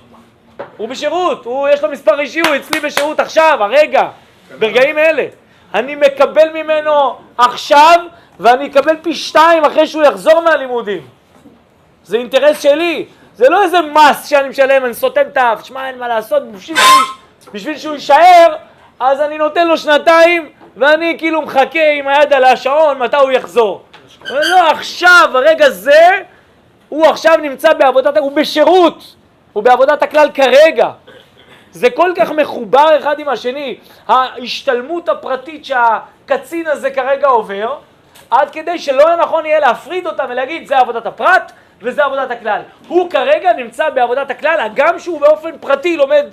[0.77, 4.09] הוא בשירות, הוא, יש לו מספר אישי, הוא אצלי בשירות עכשיו, הרגע,
[4.59, 5.27] ברגעים אלה.
[5.75, 8.01] אני מקבל ממנו עכשיו,
[8.41, 11.16] ואני אקבל פי שתיים אחרי שהוא יחזור מהלימודים.
[12.07, 15.99] זה אינטרס שלי, זה לא איזה מס שאני משלם, אני סותם את האף, שמע, אין
[15.99, 18.57] מה לעשות, בשביל שהוא, בשביל שהוא יישאר,
[19.01, 23.83] אז אני נותן לו שנתיים, ואני כאילו מחכה עם היד על השעון, מתי הוא יחזור.
[24.31, 26.21] לא, עכשיו, הרגע זה,
[26.89, 29.15] הוא עכשיו נמצא בעבודת, הוא בשירות,
[29.53, 30.91] הוא בעבודת הכלל כרגע.
[31.71, 37.77] זה כל כך מחובר אחד עם השני, ההשתלמות הפרטית שהקצין הזה כרגע עובר,
[38.31, 42.63] עד כדי שלא נכון יהיה להפריד אותם ולהגיד זה עבודת הפרט וזה עבודת הכלל.
[42.89, 46.27] הוא כרגע נמצא בעבודת הכלל, הגם שהוא באופן פרטי לומד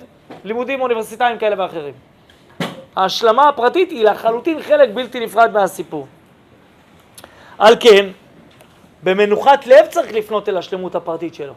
[0.44, 1.94] לימודים אוניברסיטאיים כאלה ואחרים.
[2.96, 6.06] ההשלמה הפרטית היא לחלוטין חלק בלתי נפרד מהסיפור.
[7.58, 8.06] על כן,
[9.02, 11.54] במנוחת לב צריך לפנות אל השלמות הפרטית שלו.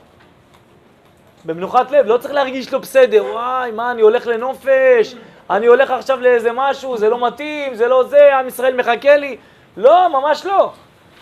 [1.45, 5.15] במנוחת לב, לא צריך להרגיש לו בסדר, וואי, מה, אני הולך לנופש,
[5.49, 9.37] אני הולך עכשיו לאיזה משהו, זה לא מתאים, זה לא זה, עם ישראל מחכה לי.
[9.77, 10.71] לא, ממש לא.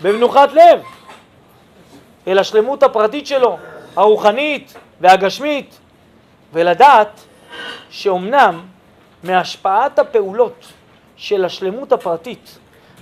[0.01, 0.81] במנוחת לב.
[2.27, 3.57] אל השלמות הפרטית שלו,
[3.95, 5.79] הרוחנית והגשמית,
[6.53, 7.21] ולדעת
[7.89, 8.61] שאומנם
[9.23, 10.65] מהשפעת הפעולות
[11.15, 12.57] של השלמות הפרטית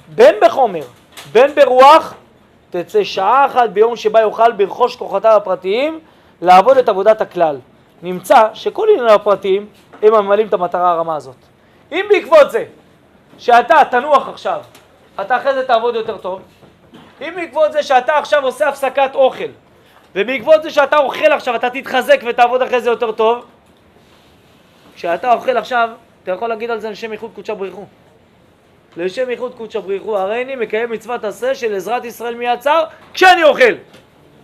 [0.07, 0.83] בין בחומר,
[1.31, 2.13] בין ברוח,
[2.69, 5.99] תצא שעה אחת ביום שבה יוכל ברכוש כוחותיו הפרטיים
[6.41, 7.57] לעבוד את עבודת הכלל.
[8.03, 9.67] נמצא שכל ענייניו הפרטיים
[10.01, 11.35] הם ממלאים את המטרה הרמה הזאת.
[11.91, 12.65] אם בעקבות זה
[13.37, 14.61] שאתה תנוח עכשיו,
[15.21, 16.41] אתה אחרי זה תעבוד יותר טוב,
[17.21, 19.49] אם בעקבות זה שאתה עכשיו עושה הפסקת אוכל,
[20.15, 23.45] ובעקבות זה שאתה אוכל עכשיו אתה תתחזק ותעבוד אחרי זה יותר טוב,
[24.95, 25.89] כשאתה אוכל עכשיו,
[26.23, 27.85] אתה יכול להגיד על זה לשם ייחוד קודשא בריחו.
[28.97, 33.73] לשם ייחוד קודשא בריחו, הרי אני מקיים מצוות עשה של עזרת ישראל מיצר כשאני אוכל.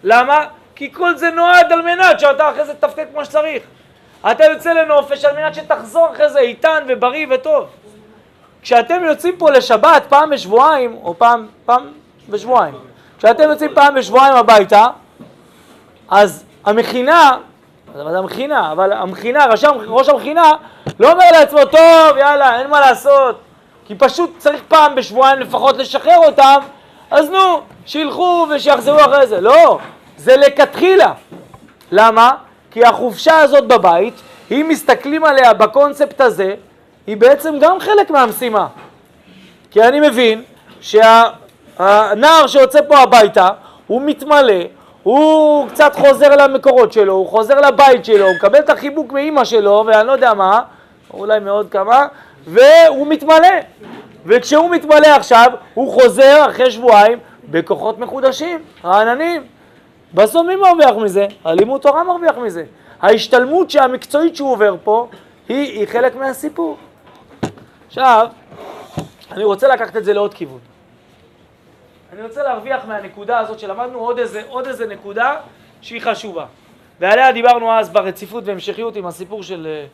[0.03, 0.45] למה?
[0.75, 3.63] כי כל זה נועד על מנת שאתה אחרי זה תתפקד כמו שצריך.
[4.31, 7.67] אתה יוצא לנופש על מנת שתחזור אחרי זה איתן ובריא וטוב.
[8.61, 11.91] כשאתם יוצאים פה לשבת פעם בשבועיים, או פעם, פעם
[12.29, 12.75] בשבועיים,
[13.17, 14.85] כשאתם יוצאים פעם בשבועיים הביתה,
[16.09, 17.37] אז המכינה,
[17.95, 18.71] מה זה המכינה?
[18.71, 20.51] אבל המכינה, ראש, ראש המכינה
[20.99, 23.39] לא אומר לעצמו, טוב, יאללה, אין מה לעשות,
[23.85, 26.59] כי פשוט צריך פעם בשבועיים לפחות לשחרר אותם,
[27.11, 29.41] אז נו, שילכו ושיחזרו אחרי זה.
[29.41, 29.79] לא,
[30.17, 31.13] זה לכתחילה.
[31.91, 32.31] למה?
[32.71, 34.13] כי החופשה הזאת בבית,
[34.51, 36.55] אם מסתכלים עליה בקונספט הזה,
[37.07, 38.67] היא בעצם גם חלק מהמשימה.
[39.71, 40.43] כי אני מבין
[41.79, 43.49] שהנער שיוצא פה הביתה,
[43.87, 44.63] הוא מתמלא,
[45.03, 49.83] הוא קצת חוזר למקורות שלו, הוא חוזר לבית שלו, הוא מקבל את החיבוק מאימא שלו,
[49.87, 50.61] ואני לא יודע מה,
[51.13, 52.07] אולי מאוד כמה,
[52.47, 53.47] והוא מתמלא.
[54.25, 59.43] וכשהוא מתמלא עכשיו, הוא חוזר אחרי שבועיים בכוחות מחודשים, רעננים.
[60.13, 61.25] בסוף מי מרוויח מזה?
[61.45, 62.63] הלימוד תורה מרוויח מזה.
[63.01, 65.07] ההשתלמות המקצועית שהוא עובר פה
[65.49, 66.77] היא, היא חלק מהסיפור.
[67.87, 68.27] עכשיו,
[69.31, 70.68] אני רוצה לקחת את זה לעוד כיוון.
[72.19, 75.35] אני רוצה להרוויח מהנקודה הזאת שלמדנו עוד איזה, עוד איזה נקודה
[75.81, 76.45] שהיא חשובה.
[76.99, 79.85] ועליה דיברנו אז ברציפות והמשכיות עם הסיפור של,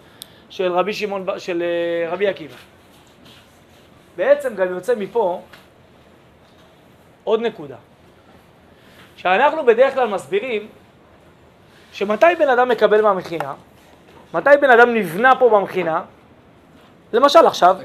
[0.50, 2.56] של רבי שמעון, של אה, רבי עקיבא.
[4.16, 5.42] בעצם גם יוצא מפה
[7.24, 7.76] עוד נקודה.
[9.18, 10.68] שאנחנו בדרך כלל מסבירים
[11.92, 13.54] שמתי בן אדם מקבל מהמכינה,
[14.34, 16.02] מתי בן אדם נבנה פה במכינה,
[17.14, 17.78] למשל עכשיו,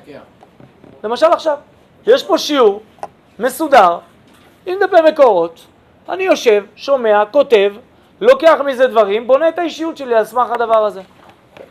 [1.04, 1.58] למשל עכשיו,
[2.06, 2.82] יש פה שיעור
[3.38, 3.98] מסודר
[4.70, 5.66] עם דפי מקורות,
[6.08, 7.72] אני יושב, שומע, כותב,
[8.20, 11.02] לוקח מזה דברים, בונה את האישיות שלי על סמך הדבר הזה.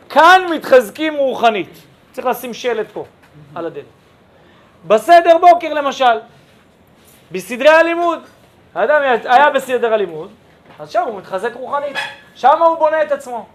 [0.08, 1.82] כאן מתחזקים רוחנית,
[2.12, 3.04] צריך לשים שלט פה
[3.54, 3.84] על הדלת.
[4.86, 6.18] בסדר בוקר למשל,
[7.32, 8.18] בסדרי הלימוד,
[8.74, 10.30] האדם היה בסדר הלימוד,
[10.78, 11.96] אז שם הוא מתחזק רוחנית,
[12.34, 13.46] שם הוא בונה את עצמו.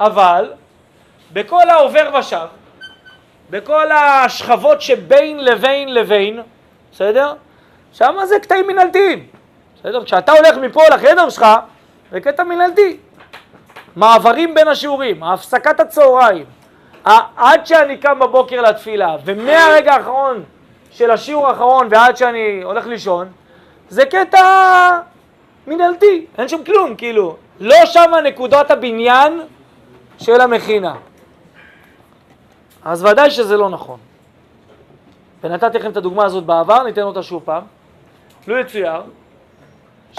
[0.00, 0.52] אבל
[1.32, 2.46] בכל העובר ושב,
[3.50, 6.42] בכל השכבות שבין לבין לבין,
[6.92, 7.34] בסדר?
[7.94, 9.26] שם זה קטעים מנהלתיים.
[9.80, 10.04] בסדר?
[10.04, 11.46] כשאתה הולך מפה לחדר שלך,
[12.12, 12.96] זה קטע מנהלתי.
[13.96, 16.44] מעברים בין השיעורים, הפסקת הצהריים,
[17.36, 20.44] עד שאני קם בבוקר לתפילה, ומהרגע האחרון
[20.90, 23.28] של השיעור האחרון ועד שאני הולך לישון,
[23.88, 24.98] זה קטע
[25.66, 27.36] מנהלתי, אין שם כלום, כאילו.
[27.60, 29.40] לא שם נקודות הבניין
[30.18, 30.94] של המכינה.
[32.84, 33.98] אז ודאי שזה לא נכון.
[35.44, 37.62] ונתתי לכם את הדוגמה הזאת בעבר, ניתן אותה שוב פעם.
[38.48, 39.02] לו יצויר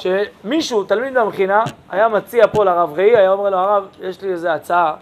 [0.01, 4.49] שמישהו, תלמיד במכינה, היה מציע פה לרב ראי, היה אומר לו, הרב, יש לי איזו
[4.49, 4.95] הצעה.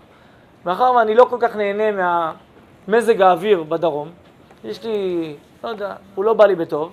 [0.65, 1.91] מאחר ואני לא כל כך נהנה
[2.87, 4.09] מהמזג האוויר בדרום,
[4.63, 6.91] יש לי, לא יודע, הוא לא בא לי בטוב,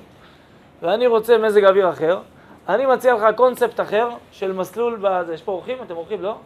[0.83, 2.21] ואני רוצה מזג אוויר אחר,
[2.69, 5.35] אני מציע לך קונספט אחר של מסלול, בזה.
[5.35, 5.79] יש פה אורחים?
[5.83, 6.23] אתם אורחים?
[6.23, 6.37] לא?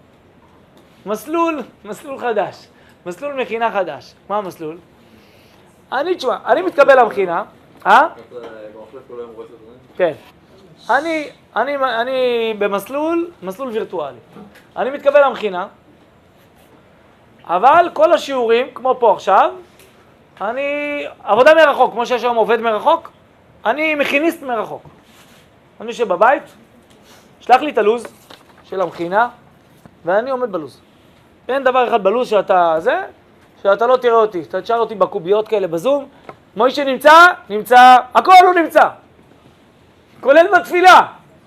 [1.07, 2.69] מסלול, מסלול חדש,
[3.07, 4.15] מסלול מכינה חדש.
[4.29, 4.79] מה המסלול?
[5.93, 7.45] אני, תשמע, אני מתקבל למכינה,
[7.87, 8.09] אה?
[9.97, 10.13] כן.
[10.91, 14.19] אני, אני, אני במסלול, מסלול וירטואלי.
[14.77, 15.67] אני מתקבל למכינה,
[17.45, 19.53] אבל כל השיעורים, כמו פה עכשיו,
[20.41, 23.11] אני, עבודה מרחוק, כמו שיש היום עובד מרחוק,
[23.67, 24.83] אני מכיניסט מרחוק.
[25.81, 26.43] אני יושב בבית,
[27.41, 28.07] שלח לי את הלו"ז
[28.65, 29.29] של המכינה,
[30.05, 30.81] ואני עומד בלו"ז.
[31.49, 33.03] אין דבר אחד בלו"ז שאתה זה,
[33.63, 34.43] שאתה לא תראה אותי.
[34.43, 36.09] אתה תשאר אותי בקוביות כאלה בזום,
[36.57, 38.89] מוישה נמצא, נמצא, הכל הוא נמצא.
[40.21, 41.01] כולל בתפילה.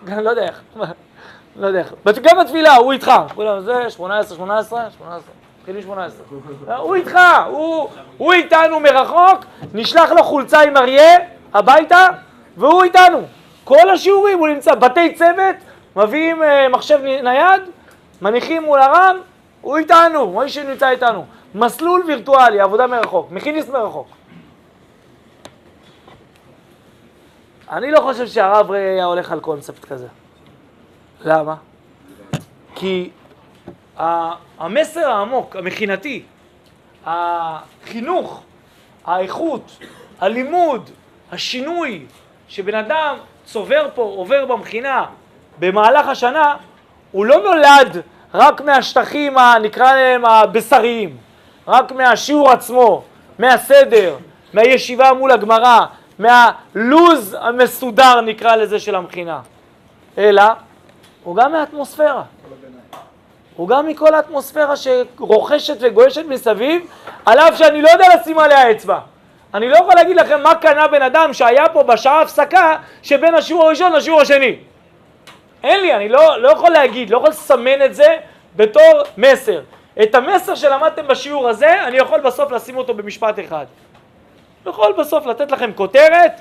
[0.08, 0.62] לא יודע איך,
[1.56, 1.94] לא יודע איך.
[2.22, 3.12] גם בתפילה, הוא איתך.
[3.36, 5.34] כולם זה, 18, 18, 18.
[5.60, 6.78] מתחילים 18.
[6.78, 11.18] הוא איתך, הוא, הוא איתנו מרחוק, נשלח לו חולצה עם אריה
[11.54, 12.08] הביתה,
[12.58, 13.22] והוא איתנו.
[13.64, 15.56] כל השיעורים הוא נמצא, בתי צוות,
[15.96, 17.62] מביאים אה, מחשב נייד,
[18.22, 19.18] מניחים מול הרם,
[19.62, 21.26] הוא איתנו, מוישה נמצא איתנו.
[21.56, 24.17] מסלול וירטואלי, עבודה מרחוק, מכיניסט מרחוק.
[27.72, 30.08] אני לא חושב שהרב היה הולך על קונספט כזה.
[31.22, 31.56] למה?
[32.76, 33.10] כי
[34.60, 36.24] המסר העמוק, המכינתי,
[37.06, 38.42] החינוך,
[39.06, 39.78] האיכות,
[40.20, 40.90] הלימוד,
[41.32, 42.06] השינוי
[42.48, 45.06] שבן אדם צובר פה, עובר במכינה
[45.60, 46.56] במהלך השנה,
[47.12, 48.02] הוא לא נולד
[48.34, 51.18] רק מהשטחים, ה- נקרא להם הבשריים,
[51.68, 53.04] רק מהשיעור עצמו,
[53.40, 54.18] מהסדר,
[54.54, 55.86] מהישיבה מול הגמרא,
[56.20, 59.40] מהלוז המסודר נקרא לזה של המכינה,
[60.18, 60.44] אלא
[61.24, 62.24] הוא גם מהאטמוספירה.
[63.56, 66.82] הוא גם מכל האטמוספירה שרוכשת וגועשת מסביב,
[67.26, 69.00] על אף שאני לא יודע לשים עליה אצבע.
[69.54, 73.66] אני לא יכול להגיד לכם מה קנה בן אדם שהיה פה בשעה הפסקה שבין השיעור
[73.66, 74.56] הראשון לשיעור השני.
[75.64, 78.16] אין לי, אני לא, לא יכול להגיד, לא יכול לסמן את זה
[78.56, 79.62] בתור מסר.
[80.04, 83.66] את המסר שלמדתם בשיעור הזה, אני יכול בסוף לשים אותו במשפט אחד.
[84.68, 86.32] יכול בסוף לתת לכם כותרת,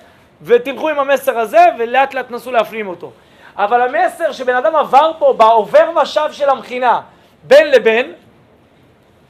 [0.42, 3.12] ותלכו עם המסר הזה, ולאט לאט תנסו להפנים אותו.
[3.56, 7.00] אבל המסר שבן אדם עבר פה, בעובר ושב של המכינה,
[7.42, 8.12] בין לבין,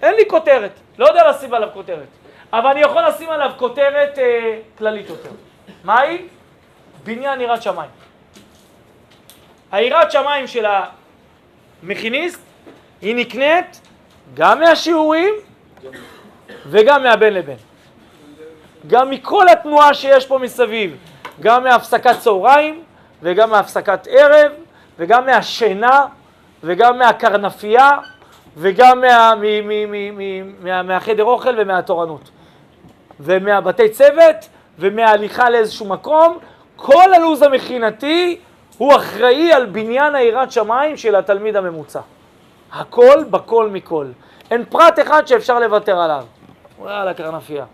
[0.02, 2.06] אין לי כותרת, לא יודע לשים עליו כותרת.
[2.52, 5.30] אבל אני יכול לשים עליו כותרת אה, כללית יותר.
[5.84, 6.26] מהי?
[7.04, 7.90] בניין יראת שמיים.
[9.72, 10.66] היראת שמיים של
[11.82, 12.40] המכיניסט
[13.00, 13.80] היא נקנית
[14.34, 15.34] גם מהשיעורים
[16.66, 17.56] וגם מהבין לבין.
[18.86, 20.96] גם מכל התנועה שיש פה מסביב,
[21.40, 22.82] גם מהפסקת צהריים
[23.22, 24.52] וגם מהפסקת ערב
[24.98, 26.06] וגם מהשינה
[26.62, 27.90] וגם מהקרנפייה
[28.56, 32.30] וגם מה, מ, מ, מ, מ, מה, מהחדר אוכל ומהתורנות
[33.20, 36.38] ומהבתי צוות ומההליכה לאיזשהו מקום,
[36.76, 38.38] כל הלו"ז המכינתי
[38.78, 42.00] הוא אחראי על בניין היראת שמיים של התלמיד הממוצע.
[42.72, 44.06] הכל בכל מכל.
[44.50, 46.24] אין פרט אחד שאפשר לוותר עליו.
[46.78, 47.64] וואלה, קרנפייה.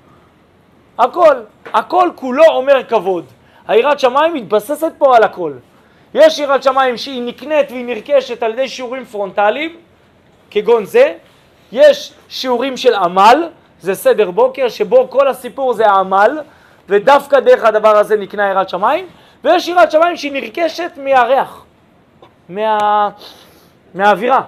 [0.99, 1.35] הכל,
[1.73, 3.25] הכל כולו אומר כבוד.
[3.69, 5.53] היראת שמיים מתבססת פה על הכל.
[6.15, 9.77] יש יראת שמיים שהיא נקנית והיא נרכשת על ידי שיעורים פרונטליים,
[10.51, 11.15] כגון זה.
[11.73, 13.49] יש שיעורים של עמל,
[13.81, 16.39] זה סדר בוקר, שבו כל הסיפור זה העמל,
[16.89, 19.07] ודווקא דרך הדבר הזה נקנה יראת שמיים.
[19.45, 21.65] ויש יראת שמיים שהיא נרכשת מהריח,
[22.49, 23.09] מה...
[23.95, 24.41] מהאווירה,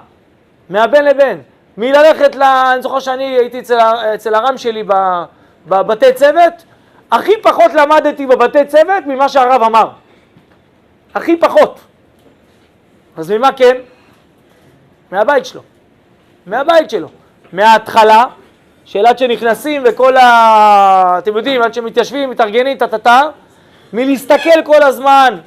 [0.71, 1.43] מהבין לבין.
[1.77, 2.43] מללכת ל...
[2.43, 3.79] אני זוכר שאני הייתי אצל,
[4.15, 4.93] אצל הרם שלי ב...
[5.67, 6.65] בבתי צוות,
[7.11, 9.89] הכי פחות למדתי בבתי צוות ממה שהרב אמר.
[11.15, 11.81] הכי פחות.
[13.17, 13.77] אז ממה כן?
[15.11, 15.61] מהבית שלו.
[16.47, 17.09] מהבית שלו.
[17.53, 18.25] מההתחלה,
[18.85, 21.19] של עד שנכנסים וכל ה...
[21.19, 23.23] אתם יודעים, עד שמתיישבים, מתארגנים, טה-טה-טה,
[23.93, 25.39] מלהסתכל כל הזמן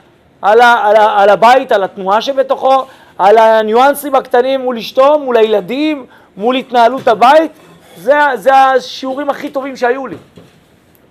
[0.42, 2.86] על, ה, על, ה, על הבית, על התנועה שבתוכו,
[3.18, 6.06] על הניואנסים הקטנים מול אשתו, מול הילדים,
[6.38, 7.52] מול התנהלות הבית,
[7.98, 10.18] זה, זה השיעורים הכי טובים שהיו לי.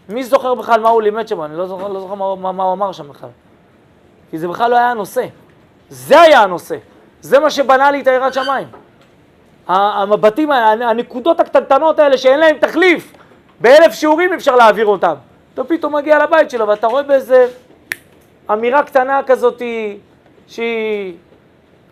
[0.09, 1.43] מי זוכר בכלל מה הוא לימד שם?
[1.43, 3.29] אני לא זוכר, לא זוכר מה, מה, מה הוא אמר שם בכלל.
[4.31, 5.27] כי זה בכלל לא היה הנושא.
[5.89, 6.77] זה היה הנושא.
[7.21, 8.69] זה מה שבנה לי את היראת שמיים.
[9.67, 13.13] המבטים, הנקודות הקטנטנות האלה שאין להם תחליף,
[13.61, 15.15] באלף שיעורים אפשר להעביר אותם.
[15.55, 17.47] אתה פתאום מגיע לבית שלו ואתה רואה באיזה
[18.53, 19.63] אמירה קטנה כזאת
[20.49, 21.15] שהיא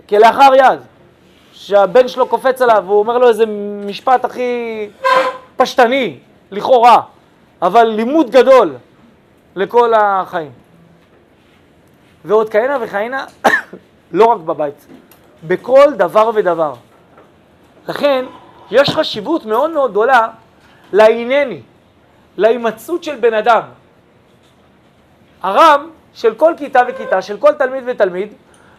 [0.09, 0.81] כלאחר יד,
[1.55, 3.45] שהבן שלו קופץ עליו והוא אומר לו איזה
[3.87, 4.89] משפט הכי
[5.57, 6.19] פשטני,
[6.51, 7.01] לכאורה,
[7.63, 8.75] אבל לימוד גדול
[9.57, 10.53] לכל החיים.
[12.25, 13.27] ועוד כהנה וכהנה,
[14.13, 14.87] לא רק בבית,
[15.47, 16.75] בכל דבר ודבר.
[17.89, 18.25] לכן,
[18.71, 20.29] יש חשיבות מאוד מאוד גדולה
[20.93, 21.61] להינני,
[22.37, 23.63] להימצאות של בן אדם.
[25.43, 28.33] הרם של כל כיתה וכיתה, של כל תלמיד ותלמיד,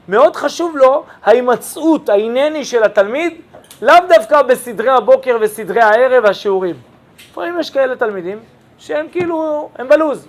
[0.07, 3.41] מאוד חשוב לו ההימצאות, ההינני של התלמיד,
[3.81, 6.75] לאו דווקא בסדרי הבוקר וסדרי הערב והשיעורים.
[7.31, 8.39] לפעמים יש כאלה תלמידים
[8.77, 10.27] שהם כאילו, הם בלוז.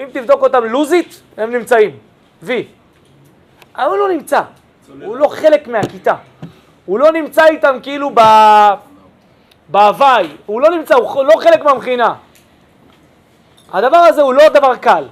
[0.00, 1.98] אם תבדוק אותם לוזית, הם נמצאים.
[2.42, 2.66] וי.
[3.76, 4.40] אבל הוא לא נמצא,
[5.02, 6.14] הוא לא חלק מהכיתה.
[6.86, 8.20] הוא לא נמצא איתם כאילו ב...
[9.68, 12.14] בהוואי, הוא לא נמצא, הוא לא חלק מהמכינה.
[13.72, 15.04] הדבר הזה הוא לא דבר קל,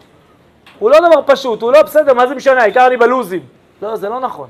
[0.78, 3.42] הוא לא דבר פשוט, הוא לא בסדר, מה זה משנה, העיקר אני בלוזים.
[3.82, 4.48] לא, זה לא נכון.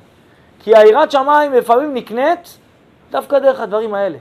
[0.62, 2.58] כי היראת שמיים לפעמים נקנית
[3.10, 4.18] דווקא דרך הדברים האלה.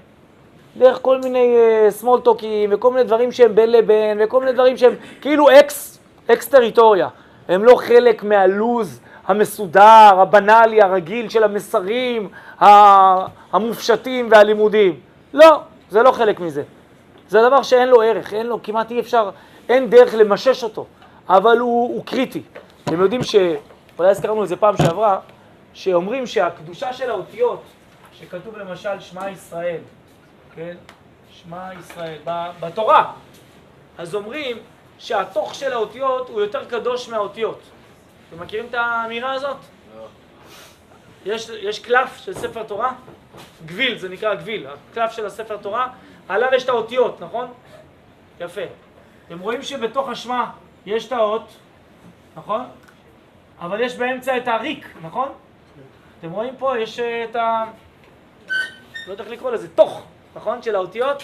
[0.78, 1.56] דרך כל מיני
[1.90, 6.00] סמולטוקים וכל מיני דברים שהם בין לבין וכל מיני דברים שהם כאילו אקס,
[6.32, 7.08] אקס טריטוריה.
[7.48, 12.30] הם לא חלק מהלוז המסודר, הבנאלי, הרגיל של המסרים
[13.52, 15.00] המופשטים והלימודיים.
[15.34, 16.64] לא, זה לא חלק מזה.
[17.30, 19.30] זה דבר שאין לו ערך, אין לו, כמעט אי אפשר,
[19.70, 20.86] אין דרך למשש אותו,
[21.30, 22.42] אבל הוא, הוא קריטי.
[22.84, 23.36] אתם יודעים ש...
[24.00, 25.20] אולי הזכרנו את זה פעם שעברה,
[25.74, 27.64] שאומרים שהקדושה של האותיות,
[28.14, 29.82] שכתוב למשל שמע ישראל,
[30.56, 30.76] כן?
[31.32, 32.18] שמע ישראל,
[32.60, 33.14] בתורה,
[33.98, 34.58] אז אומרים
[35.00, 37.60] שהתוך של האותיות הוא יותר קדוש מהאותיות.
[38.30, 39.58] אתם מכירים את האמירה הזאת?
[41.26, 42.94] יש, יש קלף של ספר תורה,
[43.66, 45.88] גביל, זה נקרא גביל, הקלף של הספר תורה,
[46.30, 47.54] עליו יש את האותיות, נכון?
[48.40, 48.62] יפה.
[49.28, 50.46] אתם רואים שבתוך השמע
[50.86, 51.48] יש את האות,
[52.36, 52.66] נכון?
[53.62, 55.30] אבל יש באמצע את הריק, נכון?
[56.20, 57.66] אתם רואים פה, יש אה, את ה...
[59.08, 60.04] לא יודע איך לקרוא לזה, תוך,
[60.36, 60.62] נכון?
[60.62, 61.24] של האותיות.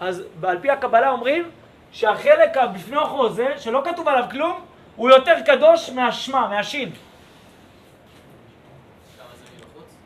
[0.00, 1.50] אז על פי הקבלה אומרים
[1.92, 4.60] שהחלק בפני החוזה, שלא כתוב עליו כלום,
[4.96, 6.92] הוא יותר קדוש מהשמה, מהשין.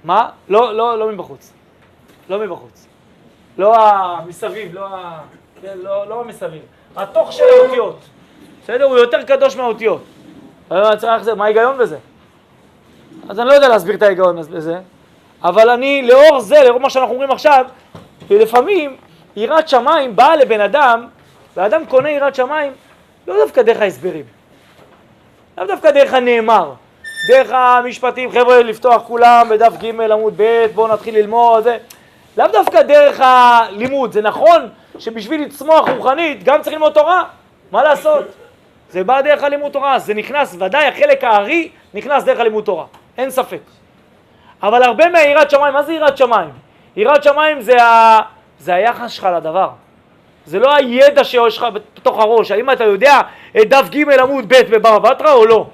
[0.04, 0.30] מה?
[0.48, 1.52] לא, לא, לא מבחוץ.
[2.28, 2.86] לא מבחוץ.
[3.58, 5.20] לא המסביב, לא ה...
[5.62, 6.62] כן, לא, לא המסביב.
[6.96, 7.98] התוך של האותיות.
[8.62, 8.84] בסדר?
[8.84, 10.02] הוא יותר קדוש מהאותיות.
[11.36, 11.96] מה ההיגיון בזה?
[13.28, 14.78] אז אני לא יודע להסביר את ההיגיון בזה,
[15.42, 17.64] אבל אני, לאור זה, לאור מה שאנחנו אומרים עכשיו,
[18.28, 18.96] שלפעמים
[19.36, 21.06] יראת שמיים באה לבן אדם,
[21.56, 22.72] ואדם קונה יראת שמיים
[23.26, 24.24] לא דווקא דרך ההסברים,
[25.58, 26.72] לאו דווקא דרך הנאמר,
[27.28, 31.78] דרך המשפטים, חבר'ה, לפתוח כולם בדף ג' עמוד ב', בואו נתחיל ללמוד, זה,
[32.36, 37.24] לאו דווקא דרך הלימוד, זה נכון שבשביל לצמוח רוחנית גם צריך ללמוד תורה,
[37.72, 38.24] מה לעשות?
[38.92, 42.84] זה בא דרך הלימוד תורה, זה נכנס, ודאי החלק הארי נכנס דרך הלימוד תורה,
[43.18, 43.60] אין ספק.
[44.62, 46.50] אבל הרבה מהיראת שמיים, מה זה יראת שמיים?
[46.96, 48.20] יראת שמיים זה, ה...
[48.58, 49.68] זה היחס שלך לדבר.
[50.46, 53.20] זה לא הידע שיש לך בתוך הראש, האם אתה יודע
[53.60, 55.66] את דף ג' עמוד ב' בבבא בתרא או לא.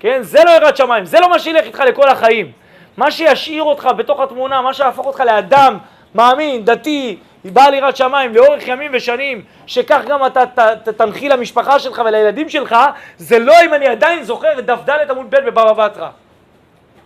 [0.00, 0.22] כן?
[0.22, 2.52] זה לא יראת שמיים, זה לא מה שילך איתך לכל החיים.
[2.96, 5.78] מה שישאיר אותך בתוך התמונה, מה שיהפוך אותך לאדם
[6.14, 7.18] מאמין, דתי,
[7.50, 12.48] בעל יראת שמיים לאורך ימים ושנים, שכך גם אתה ת, ת, תנחיל למשפחה שלך ולילדים
[12.48, 12.76] שלך,
[13.16, 16.08] זה לא אם אני עדיין זוכר את דף ד' עמוד ב' בבבא בתרא.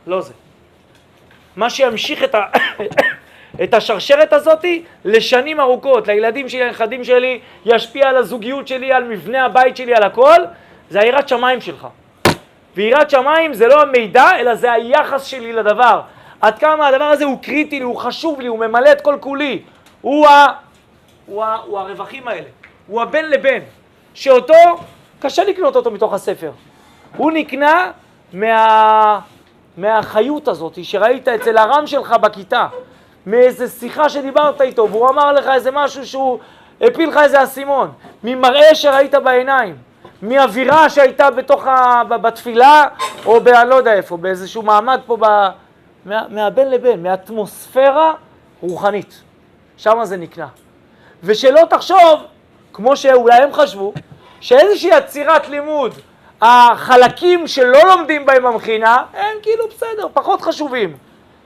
[0.06, 0.32] לא זה.
[1.56, 2.44] מה שימשיך את, ה...
[3.64, 9.44] את השרשרת הזאתי לשנים ארוכות, לילדים שלי, לנכדים שלי, ישפיע על הזוגיות שלי, על מבנה
[9.44, 10.38] הבית שלי, על הכל,
[10.90, 11.86] זה היראת שמיים שלך.
[12.76, 16.00] ויראת שמיים זה לא המידע, אלא זה היחס שלי לדבר.
[16.40, 19.62] עד כמה הדבר הזה הוא קריטי לי, הוא חשוב לי, הוא ממלא את כל כולי.
[20.00, 20.46] הוא, ה...
[21.26, 21.56] הוא, ה...
[21.56, 22.48] הוא הרווחים האלה,
[22.86, 23.58] הוא הבן לבן,
[24.14, 24.54] שאותו,
[25.18, 26.50] קשה לקנות אותו מתוך הספר.
[27.16, 27.90] הוא נקנה
[28.32, 29.20] מה...
[29.76, 32.66] מהחיות הזאת שראית אצל הרם שלך בכיתה,
[33.26, 36.38] מאיזה שיחה שדיברת איתו והוא אמר לך איזה משהו שהוא
[36.80, 37.92] הפיל לך איזה אסימון,
[38.24, 39.76] ממראה שראית בעיניים,
[40.22, 42.02] מאווירה שהייתה בתוך ה...
[42.04, 42.84] בתפילה
[43.26, 43.48] או ב...
[43.48, 45.24] אני לא יודע איפה, באיזשהו מעמד פה, ב...
[46.04, 46.22] מה...
[46.28, 48.12] מהבין לבין, מאטמוספירה
[48.62, 49.22] רוחנית,
[49.82, 50.46] שם זה נקנה.
[51.22, 52.20] ושלא תחשוב,
[52.72, 53.92] כמו שאולי הם חשבו,
[54.40, 55.94] שאיזושהי עצירת לימוד
[56.40, 60.96] החלקים שלא לומדים בהם במכינה הם כאילו בסדר, פחות חשובים.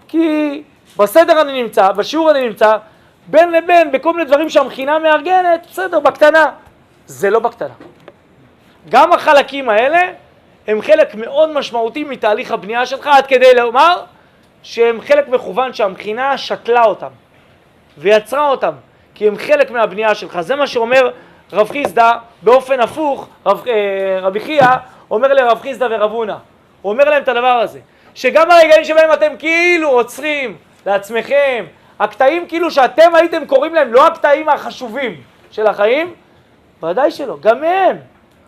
[0.08, 0.62] כי
[0.96, 2.76] בסדר אני נמצא, בשיעור אני נמצא,
[3.26, 6.50] בין לבין, בכל מיני דברים שהמכינה מארגנת, בסדר, בקטנה.
[7.06, 7.74] זה לא בקטנה.
[8.88, 10.12] גם החלקים האלה
[10.66, 14.02] הם חלק מאוד משמעותי מתהליך הבנייה שלך, עד כדי לומר
[14.62, 17.23] שהם חלק מכוון שהמכינה שתלה אותם
[17.98, 18.72] ויצרה אותם,
[19.14, 20.40] כי הם חלק מהבנייה שלך.
[20.40, 21.10] זה מה שאומר
[21.52, 24.66] רב חיסדא באופן הפוך, רב, אה, רבי חייא
[25.10, 26.36] אומר לרב חיסדא ורב הונא,
[26.82, 27.80] הוא אומר להם את הדבר הזה,
[28.14, 31.64] שגם הרגעים שבהם אתם כאילו עוצרים לעצמכם,
[31.98, 36.14] הקטעים כאילו שאתם הייתם קוראים להם לא הקטעים החשובים של החיים,
[36.82, 37.96] ודאי שלא, גם הם,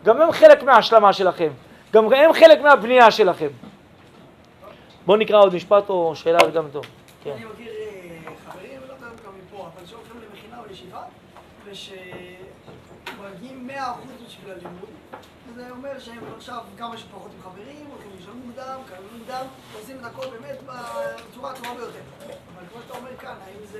[0.03, 1.49] גם הם חלק מההשלמה שלכם,
[1.93, 3.47] גם הם חלק מהבנייה שלכם.
[5.05, 6.85] בואו נקרא עוד משפט או שאלה גם טוב.
[7.23, 7.31] כן.
[7.31, 7.73] אני מכיר אה,
[8.47, 10.99] חברים, לא יודע גם מפה, אבל שהולכים למכינה או לישיבה,
[11.65, 12.09] ושמגיעים
[13.69, 13.71] 100%
[14.27, 14.89] בשביל הלימוד,
[15.49, 19.45] וזה אומר שהם עכשיו כמה שפחות עם חברים, הולכים לישון מוקדם, קמים מוקדם,
[19.79, 21.99] עושים את הכל באמת בצורה הטובה ביותר.
[22.27, 23.79] אבל כמו שאתה אומר כאן, האם זה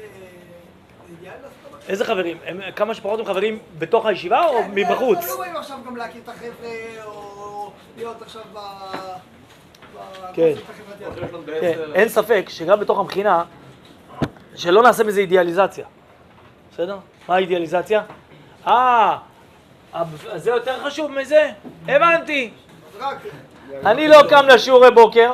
[1.81, 1.91] כזה?
[1.91, 2.37] איזה חברים?
[2.45, 5.29] הם כמה שפחות הם חברים בתוך הישיבה או כן, מבחוץ?
[5.29, 8.59] לא באים עכשיו גם להכיר את החבר'ה, או להיות עכשיו ב...
[10.33, 10.53] כן.
[11.61, 11.79] כן.
[11.93, 13.43] אין ספק שגם בתוך המכינה,
[14.55, 15.85] שלא נעשה מזה אידיאליזציה.
[16.71, 16.97] בסדר?
[17.27, 18.03] מה האידיאליזציה?
[18.67, 19.17] אה,
[20.35, 21.49] זה יותר חשוב מזה?
[21.87, 22.51] הבנתי.
[23.85, 25.33] אני לא קם לשיעורי בוקר,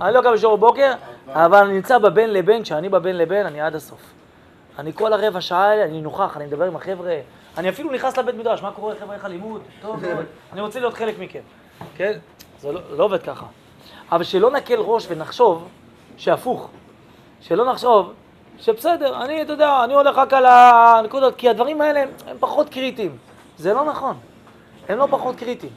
[0.00, 0.92] אני לא קם לשיעורי בוקר,
[1.28, 4.00] אבל אני נמצא בבין לבין, כשאני בבין לבין, אני עד הסוף.
[4.78, 7.16] אני כל הרבע שעה האלה, אני נוכח, אני מדבר עם החבר'ה,
[7.58, 9.62] אני אפילו נכנס לבית מדרש, מה קורה חבר'ה, איך הלימוד?
[9.82, 11.40] טוב מאוד, אני רוצה להיות חלק מכם,
[11.96, 12.12] כן?
[12.60, 13.46] זה לא, לא עובד ככה.
[14.12, 15.68] אבל שלא נקל ראש ונחשוב
[16.16, 16.68] שהפוך,
[17.40, 18.12] שלא נחשוב
[18.58, 23.16] שבסדר, אני, אתה יודע, אני הולך רק על הנקודות, כי הדברים האלה הם פחות קריטיים.
[23.58, 24.16] זה לא נכון,
[24.88, 25.72] הם לא פחות קריטיים.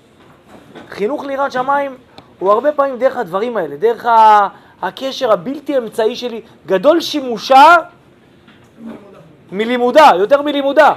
[0.90, 1.98] חינוך ליראת שמיים
[2.40, 4.06] הוא הרבה פעמים דרך הדברים האלה, דרך
[4.82, 7.76] הקשר הבלתי אמצעי שלי, גדול שימושה
[9.52, 10.94] מלימודה, יותר מלימודה.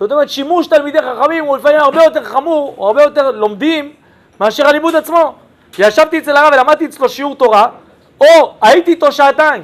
[0.00, 3.92] זאת אומרת, שימוש תלמידי חכמים הוא לפעמים הרבה יותר חמור, או הרבה יותר לומדים,
[4.40, 5.34] מאשר הלימוד עצמו.
[5.78, 7.68] ישבתי אצל הרב ולמדתי אצלו שיעור תורה,
[8.20, 9.62] או הייתי איתו שעתיים.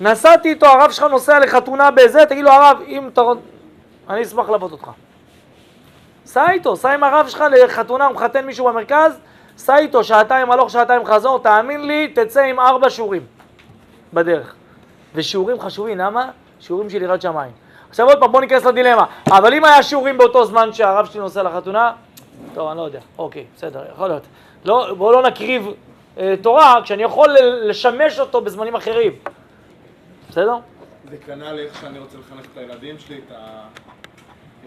[0.00, 3.22] נסעתי איתו, הרב שלך נוסע לחתונה בזה, תגיד לו, הרב, אם אתה...
[4.08, 4.90] אני אשמח ללוות אותך.
[6.28, 9.18] סע איתו, סע עם הרב שלך לחתונה, הוא מחתן מישהו במרכז,
[9.56, 13.26] סע איתו שעתיים הלוך, שעתיים חזור, תאמין לי, תצא עם ארבע שיעורים
[14.12, 14.54] בדרך.
[15.14, 16.30] ושיעורים חשובים, למה?
[16.60, 17.52] שיעורים של יראת שמיים.
[17.88, 19.04] עכשיו עוד פעם, בוא ניכנס לדילמה.
[19.26, 21.92] אבל אם היה שיעורים באותו זמן שהרב שלי נוסע לחתונה,
[22.54, 23.00] טוב, אני לא יודע.
[23.18, 24.22] אוקיי, בסדר, יכול להיות.
[24.64, 25.66] לא, בואו לא נקריב
[26.18, 29.12] אה, תורה כשאני יכול לשמש אותו בזמנים אחרים.
[30.30, 30.54] בסדר?
[31.10, 33.60] זה כנ"ל איך שאני רוצה לחנך את הילדים שלי, את ה...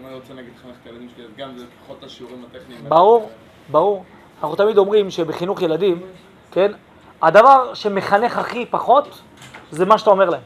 [0.02, 2.80] אם אני רוצה נגיד לחנך את הילדים שלי, אז גם זה פחות את השיעורים הטכניים.
[2.88, 3.30] ברור,
[3.70, 4.04] ברור.
[4.40, 6.02] אנחנו תמיד אומרים שבחינוך ילדים,
[6.50, 6.72] כן,
[7.22, 9.20] הדבר שמחנך הכי פחות,
[9.70, 10.40] זה מה שאתה אומר להם.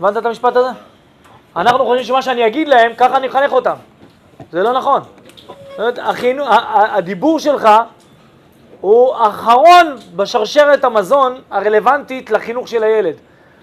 [0.00, 0.68] הבנת את המשפט הזה?
[1.56, 3.76] אנחנו חושבים שמה שאני אגיד להם, ככה אני מחנך אותם.
[4.52, 5.02] זה לא נכון.
[5.76, 5.98] זאת אומרת,
[6.72, 7.68] הדיבור שלך
[8.80, 13.14] הוא אחרון בשרשרת המזון הרלוונטית לחינוך של הילד.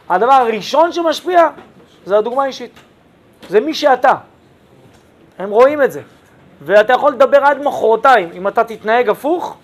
[0.09, 1.49] הדבר הראשון שמשפיע
[2.05, 2.79] זה הדוגמה האישית.
[3.49, 4.13] זה מי שאתה.
[5.37, 6.01] הם רואים את זה.
[6.61, 8.29] ואתה יכול לדבר עד מחרתיים.
[8.33, 9.57] אם אתה תתנהג הפוך,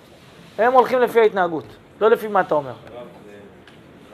[0.57, 1.65] הם הולכים לפי ההתנהגות,
[2.01, 2.74] לא לפי מה אתה אומר.
[2.74, 2.97] זה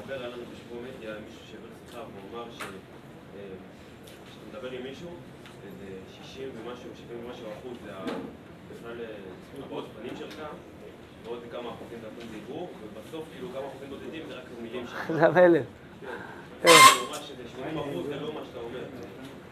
[0.02, 2.78] מדבר עלינו בשבוע מדיה, מישהו שהעביר שיחה והוא אמר שכשאתה
[4.58, 5.10] מדבר עם מישהו,
[5.66, 5.86] איזה
[6.24, 8.04] 60 ומשהו, 70 ומשהו אחוז זה ה-
[8.74, 8.96] בכלל
[9.66, 10.40] הבעות פנים שלך,
[11.26, 12.08] ועוד כמה אחוזים זה
[14.88, 15.12] שלך.
[15.20, 15.64] זה המלך.
[16.64, 18.04] הוא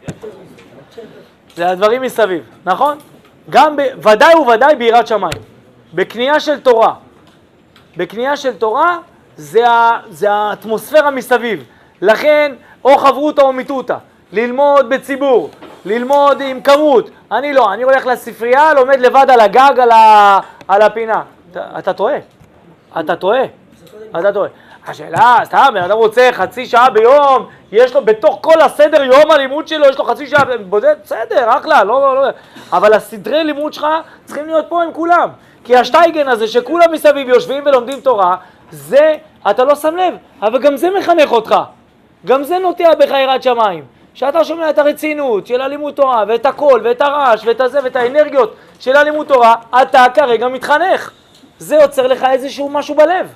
[0.09, 0.31] אמר
[0.91, 2.97] שזה 80 אחוז זה הדברים מסביב, נכון?
[3.49, 5.41] גם, ב, ודאי וודאי ביראת שמיים.
[5.93, 6.93] בקנייה של תורה.
[7.97, 8.97] בקנייה של תורה
[9.37, 11.63] זה, ה, זה האטמוספירה מסביב.
[12.01, 13.97] לכן, או חברותא או מיתותא.
[14.33, 15.49] ללמוד בציבור,
[15.85, 17.09] ללמוד עם כמות.
[17.31, 21.23] אני לא, אני הולך לספרייה, לומד לבד על הגג, על, ה, על הפינה.
[21.79, 22.17] אתה טועה.
[22.99, 23.43] אתה טועה.
[24.19, 24.49] אתה טועה.
[24.87, 29.67] השאלה, סתם, בן אדם רוצה חצי שעה ביום, יש לו בתוך כל הסדר יום הלימוד
[29.67, 32.29] שלו, יש לו חצי שעה, בודד, בסדר, אחלה, לא, לא, לא,
[32.73, 33.85] אבל הסדרי לימוד שלך
[34.25, 35.29] צריכים להיות פה עם כולם.
[35.63, 38.35] כי השטייגן הזה שכולם מסביב יושבים ולומדים תורה,
[38.71, 39.15] זה,
[39.49, 41.55] אתה לא שם לב, אבל גם זה מחנך אותך.
[42.25, 43.83] גם זה נוטע בך יראת שמיים.
[44.13, 48.55] שאתה שומע את הרצינות של הלימוד תורה, ואת הקול, ואת הרעש, ואת הזה, ואת האנרגיות
[48.79, 51.11] של הלימוד תורה, אתה כרגע מתחנך.
[51.59, 53.33] זה יוצר לך איזשהו משהו בלב.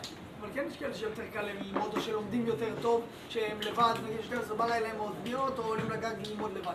[0.60, 4.57] כן יש כאלה שיותר קל להם ללמוד, או שלומדים יותר טוב, שהם לבד, נגיד 12
[4.57, 6.74] בלילה הם עוד פניות, או עולים לגג ללמוד לבד.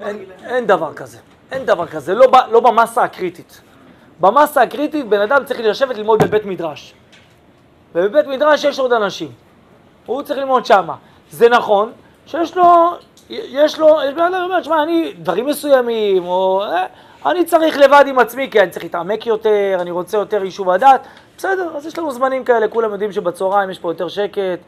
[0.00, 0.38] אין, להם?
[0.44, 1.18] אין דבר כזה,
[1.52, 3.60] אין דבר כזה, לא, לא במסה הקריטית.
[4.20, 6.94] במסה הקריטית בן אדם צריך לשבת ללמוד בבית מדרש.
[7.94, 9.32] ובבית מדרש יש עוד אנשים.
[10.06, 10.96] הוא צריך ללמוד שמה.
[11.30, 11.92] זה נכון
[12.26, 12.90] שיש לו,
[13.30, 16.86] יש לו, יש בן אדם שאומר, שמע, אני, דברים מסוימים, או אה,
[17.26, 21.06] אני צריך לבד עם עצמי, כי אני צריך להתעמק יותר, אני רוצה יותר יישוב הדעת.
[21.36, 24.58] בסדר, אז יש לנו זמנים כאלה, כולם יודעים שבצהריים יש פה יותר שקט,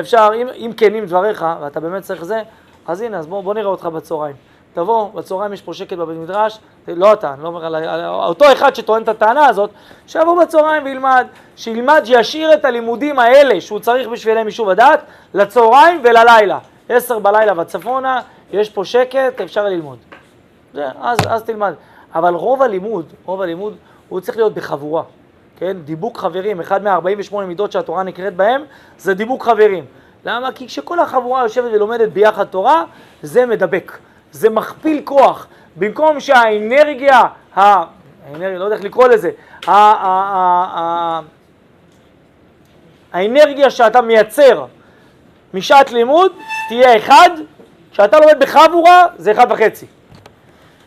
[0.00, 2.42] אפשר, אם, אם כנים דבריך, ואתה באמת צריך זה,
[2.86, 4.36] אז הנה, אז בוא, בוא נראה אותך בצהריים.
[4.74, 6.58] תבוא, בצהריים יש פה שקט בבית מדרש,
[6.88, 9.70] לא אתה, אני לא אומר על אותו אחד שטוען את הטענה הזאת,
[10.06, 15.00] שיבוא בצהריים וילמד, שילמד, שישאיר את הלימודים האלה שהוא צריך בשבילם יישוב הדעת,
[15.34, 16.58] לצהריים וללילה.
[16.88, 18.20] עשר בלילה וצפונה,
[18.52, 19.98] יש פה שקט, אפשר ללמוד.
[20.74, 21.74] זה, אז, אז תלמד.
[22.14, 23.76] אבל רוב הלימוד, רוב הלימוד,
[24.08, 25.02] הוא צריך להיות בחבורה.
[25.58, 25.76] כן?
[25.84, 28.62] דיבוק חברים, אחד מה-48 מידות שהתורה נקראת בהם,
[28.98, 29.84] זה דיבוק חברים.
[30.24, 30.52] למה?
[30.52, 32.84] כי כשכל החבורה יושבת ולומדת ביחד תורה,
[33.22, 33.98] זה מדבק.
[34.32, 35.46] זה מכפיל כוח.
[35.76, 37.20] במקום שהאנרגיה.
[37.54, 39.30] האנרגיה, לא יודע איך לקרוא לזה.
[43.12, 44.66] האנרגיה שאתה מייצר
[45.54, 46.32] משעת לימוד
[46.68, 47.30] תהיה אחד,
[47.92, 49.86] כשאתה לומד בחבורה זה אחד וחצי.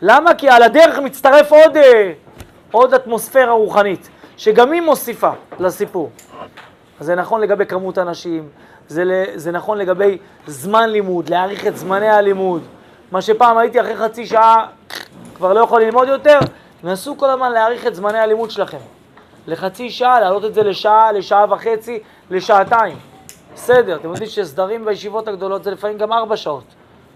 [0.06, 0.34] למה?
[0.34, 2.12] כי על הדרך מצטרף עוד, אה,
[2.72, 6.10] עוד אטמוספירה רוחנית, שגם היא מוסיפה לסיפור.
[7.00, 8.50] זה נכון לגבי כמות אנשים,
[8.88, 12.62] זה, זה נכון לגבי זמן לימוד, להאריך את זמני הלימוד.
[13.12, 14.68] מה שפעם הייתי אחרי חצי שעה,
[15.36, 16.40] כבר לא יכול ללמוד יותר,
[16.84, 18.78] נסו כל הזמן להאריך את זמני הלימוד שלכם.
[19.48, 22.00] לחצי שעה, להעלות את זה לשעה, לשעה וחצי,
[22.32, 22.98] לשעתיים.
[23.56, 26.64] בסדר, אתם יודעים שסדרים בישיבות הגדולות זה לפעמים גם ארבע שעות.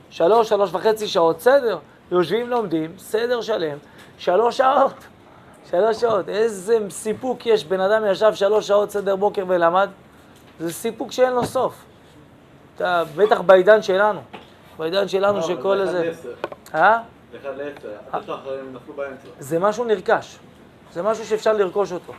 [0.09, 1.77] שלוש, שלוש וחצי שעות, בסדר.
[2.11, 3.77] יושבים, לומדים, סדר שלם,
[4.17, 4.93] שלוש שעות.
[5.69, 6.29] שלוש שעות.
[6.29, 9.89] איזה סיפוק יש, בן אדם ישב שלוש שעות סדר בוקר ולמד,
[10.59, 11.85] זה סיפוק שאין לו סוף.
[12.75, 14.19] אתה, בטח בעידן שלנו.
[14.77, 16.11] בעידן שלנו שכל איזה...
[16.75, 16.99] אה?
[17.31, 17.37] זה
[18.95, 19.27] באמצע.
[19.39, 20.37] זה משהו נרכש.
[20.93, 22.13] זה משהו שאפשר לרכוש אותו.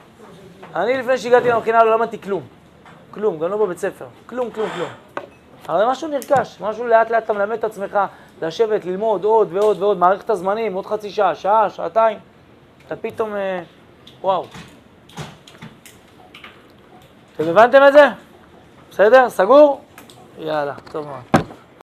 [0.74, 2.43] אני לפני שהגעתי למכינה לא למדתי כלום.
[3.11, 4.07] כלום, גם לא בבית ספר.
[4.26, 4.89] כלום, כלום, כלום.
[5.68, 7.99] אבל זה משהו נרכש, משהו לאט לאט אתה מלמד את עצמך
[8.43, 12.18] לשבת, ללמוד עוד ועוד ועוד, מערכת הזמנים, עוד חצי שעה, שעה, שעתיים.
[12.86, 13.62] אתה פתאום, אה,
[14.20, 14.45] וואו.
[17.36, 18.09] אתם הבנתם את זה?
[18.91, 19.28] בסדר?
[19.28, 19.80] סגור?
[20.39, 21.38] יאללה, טוב מאוד.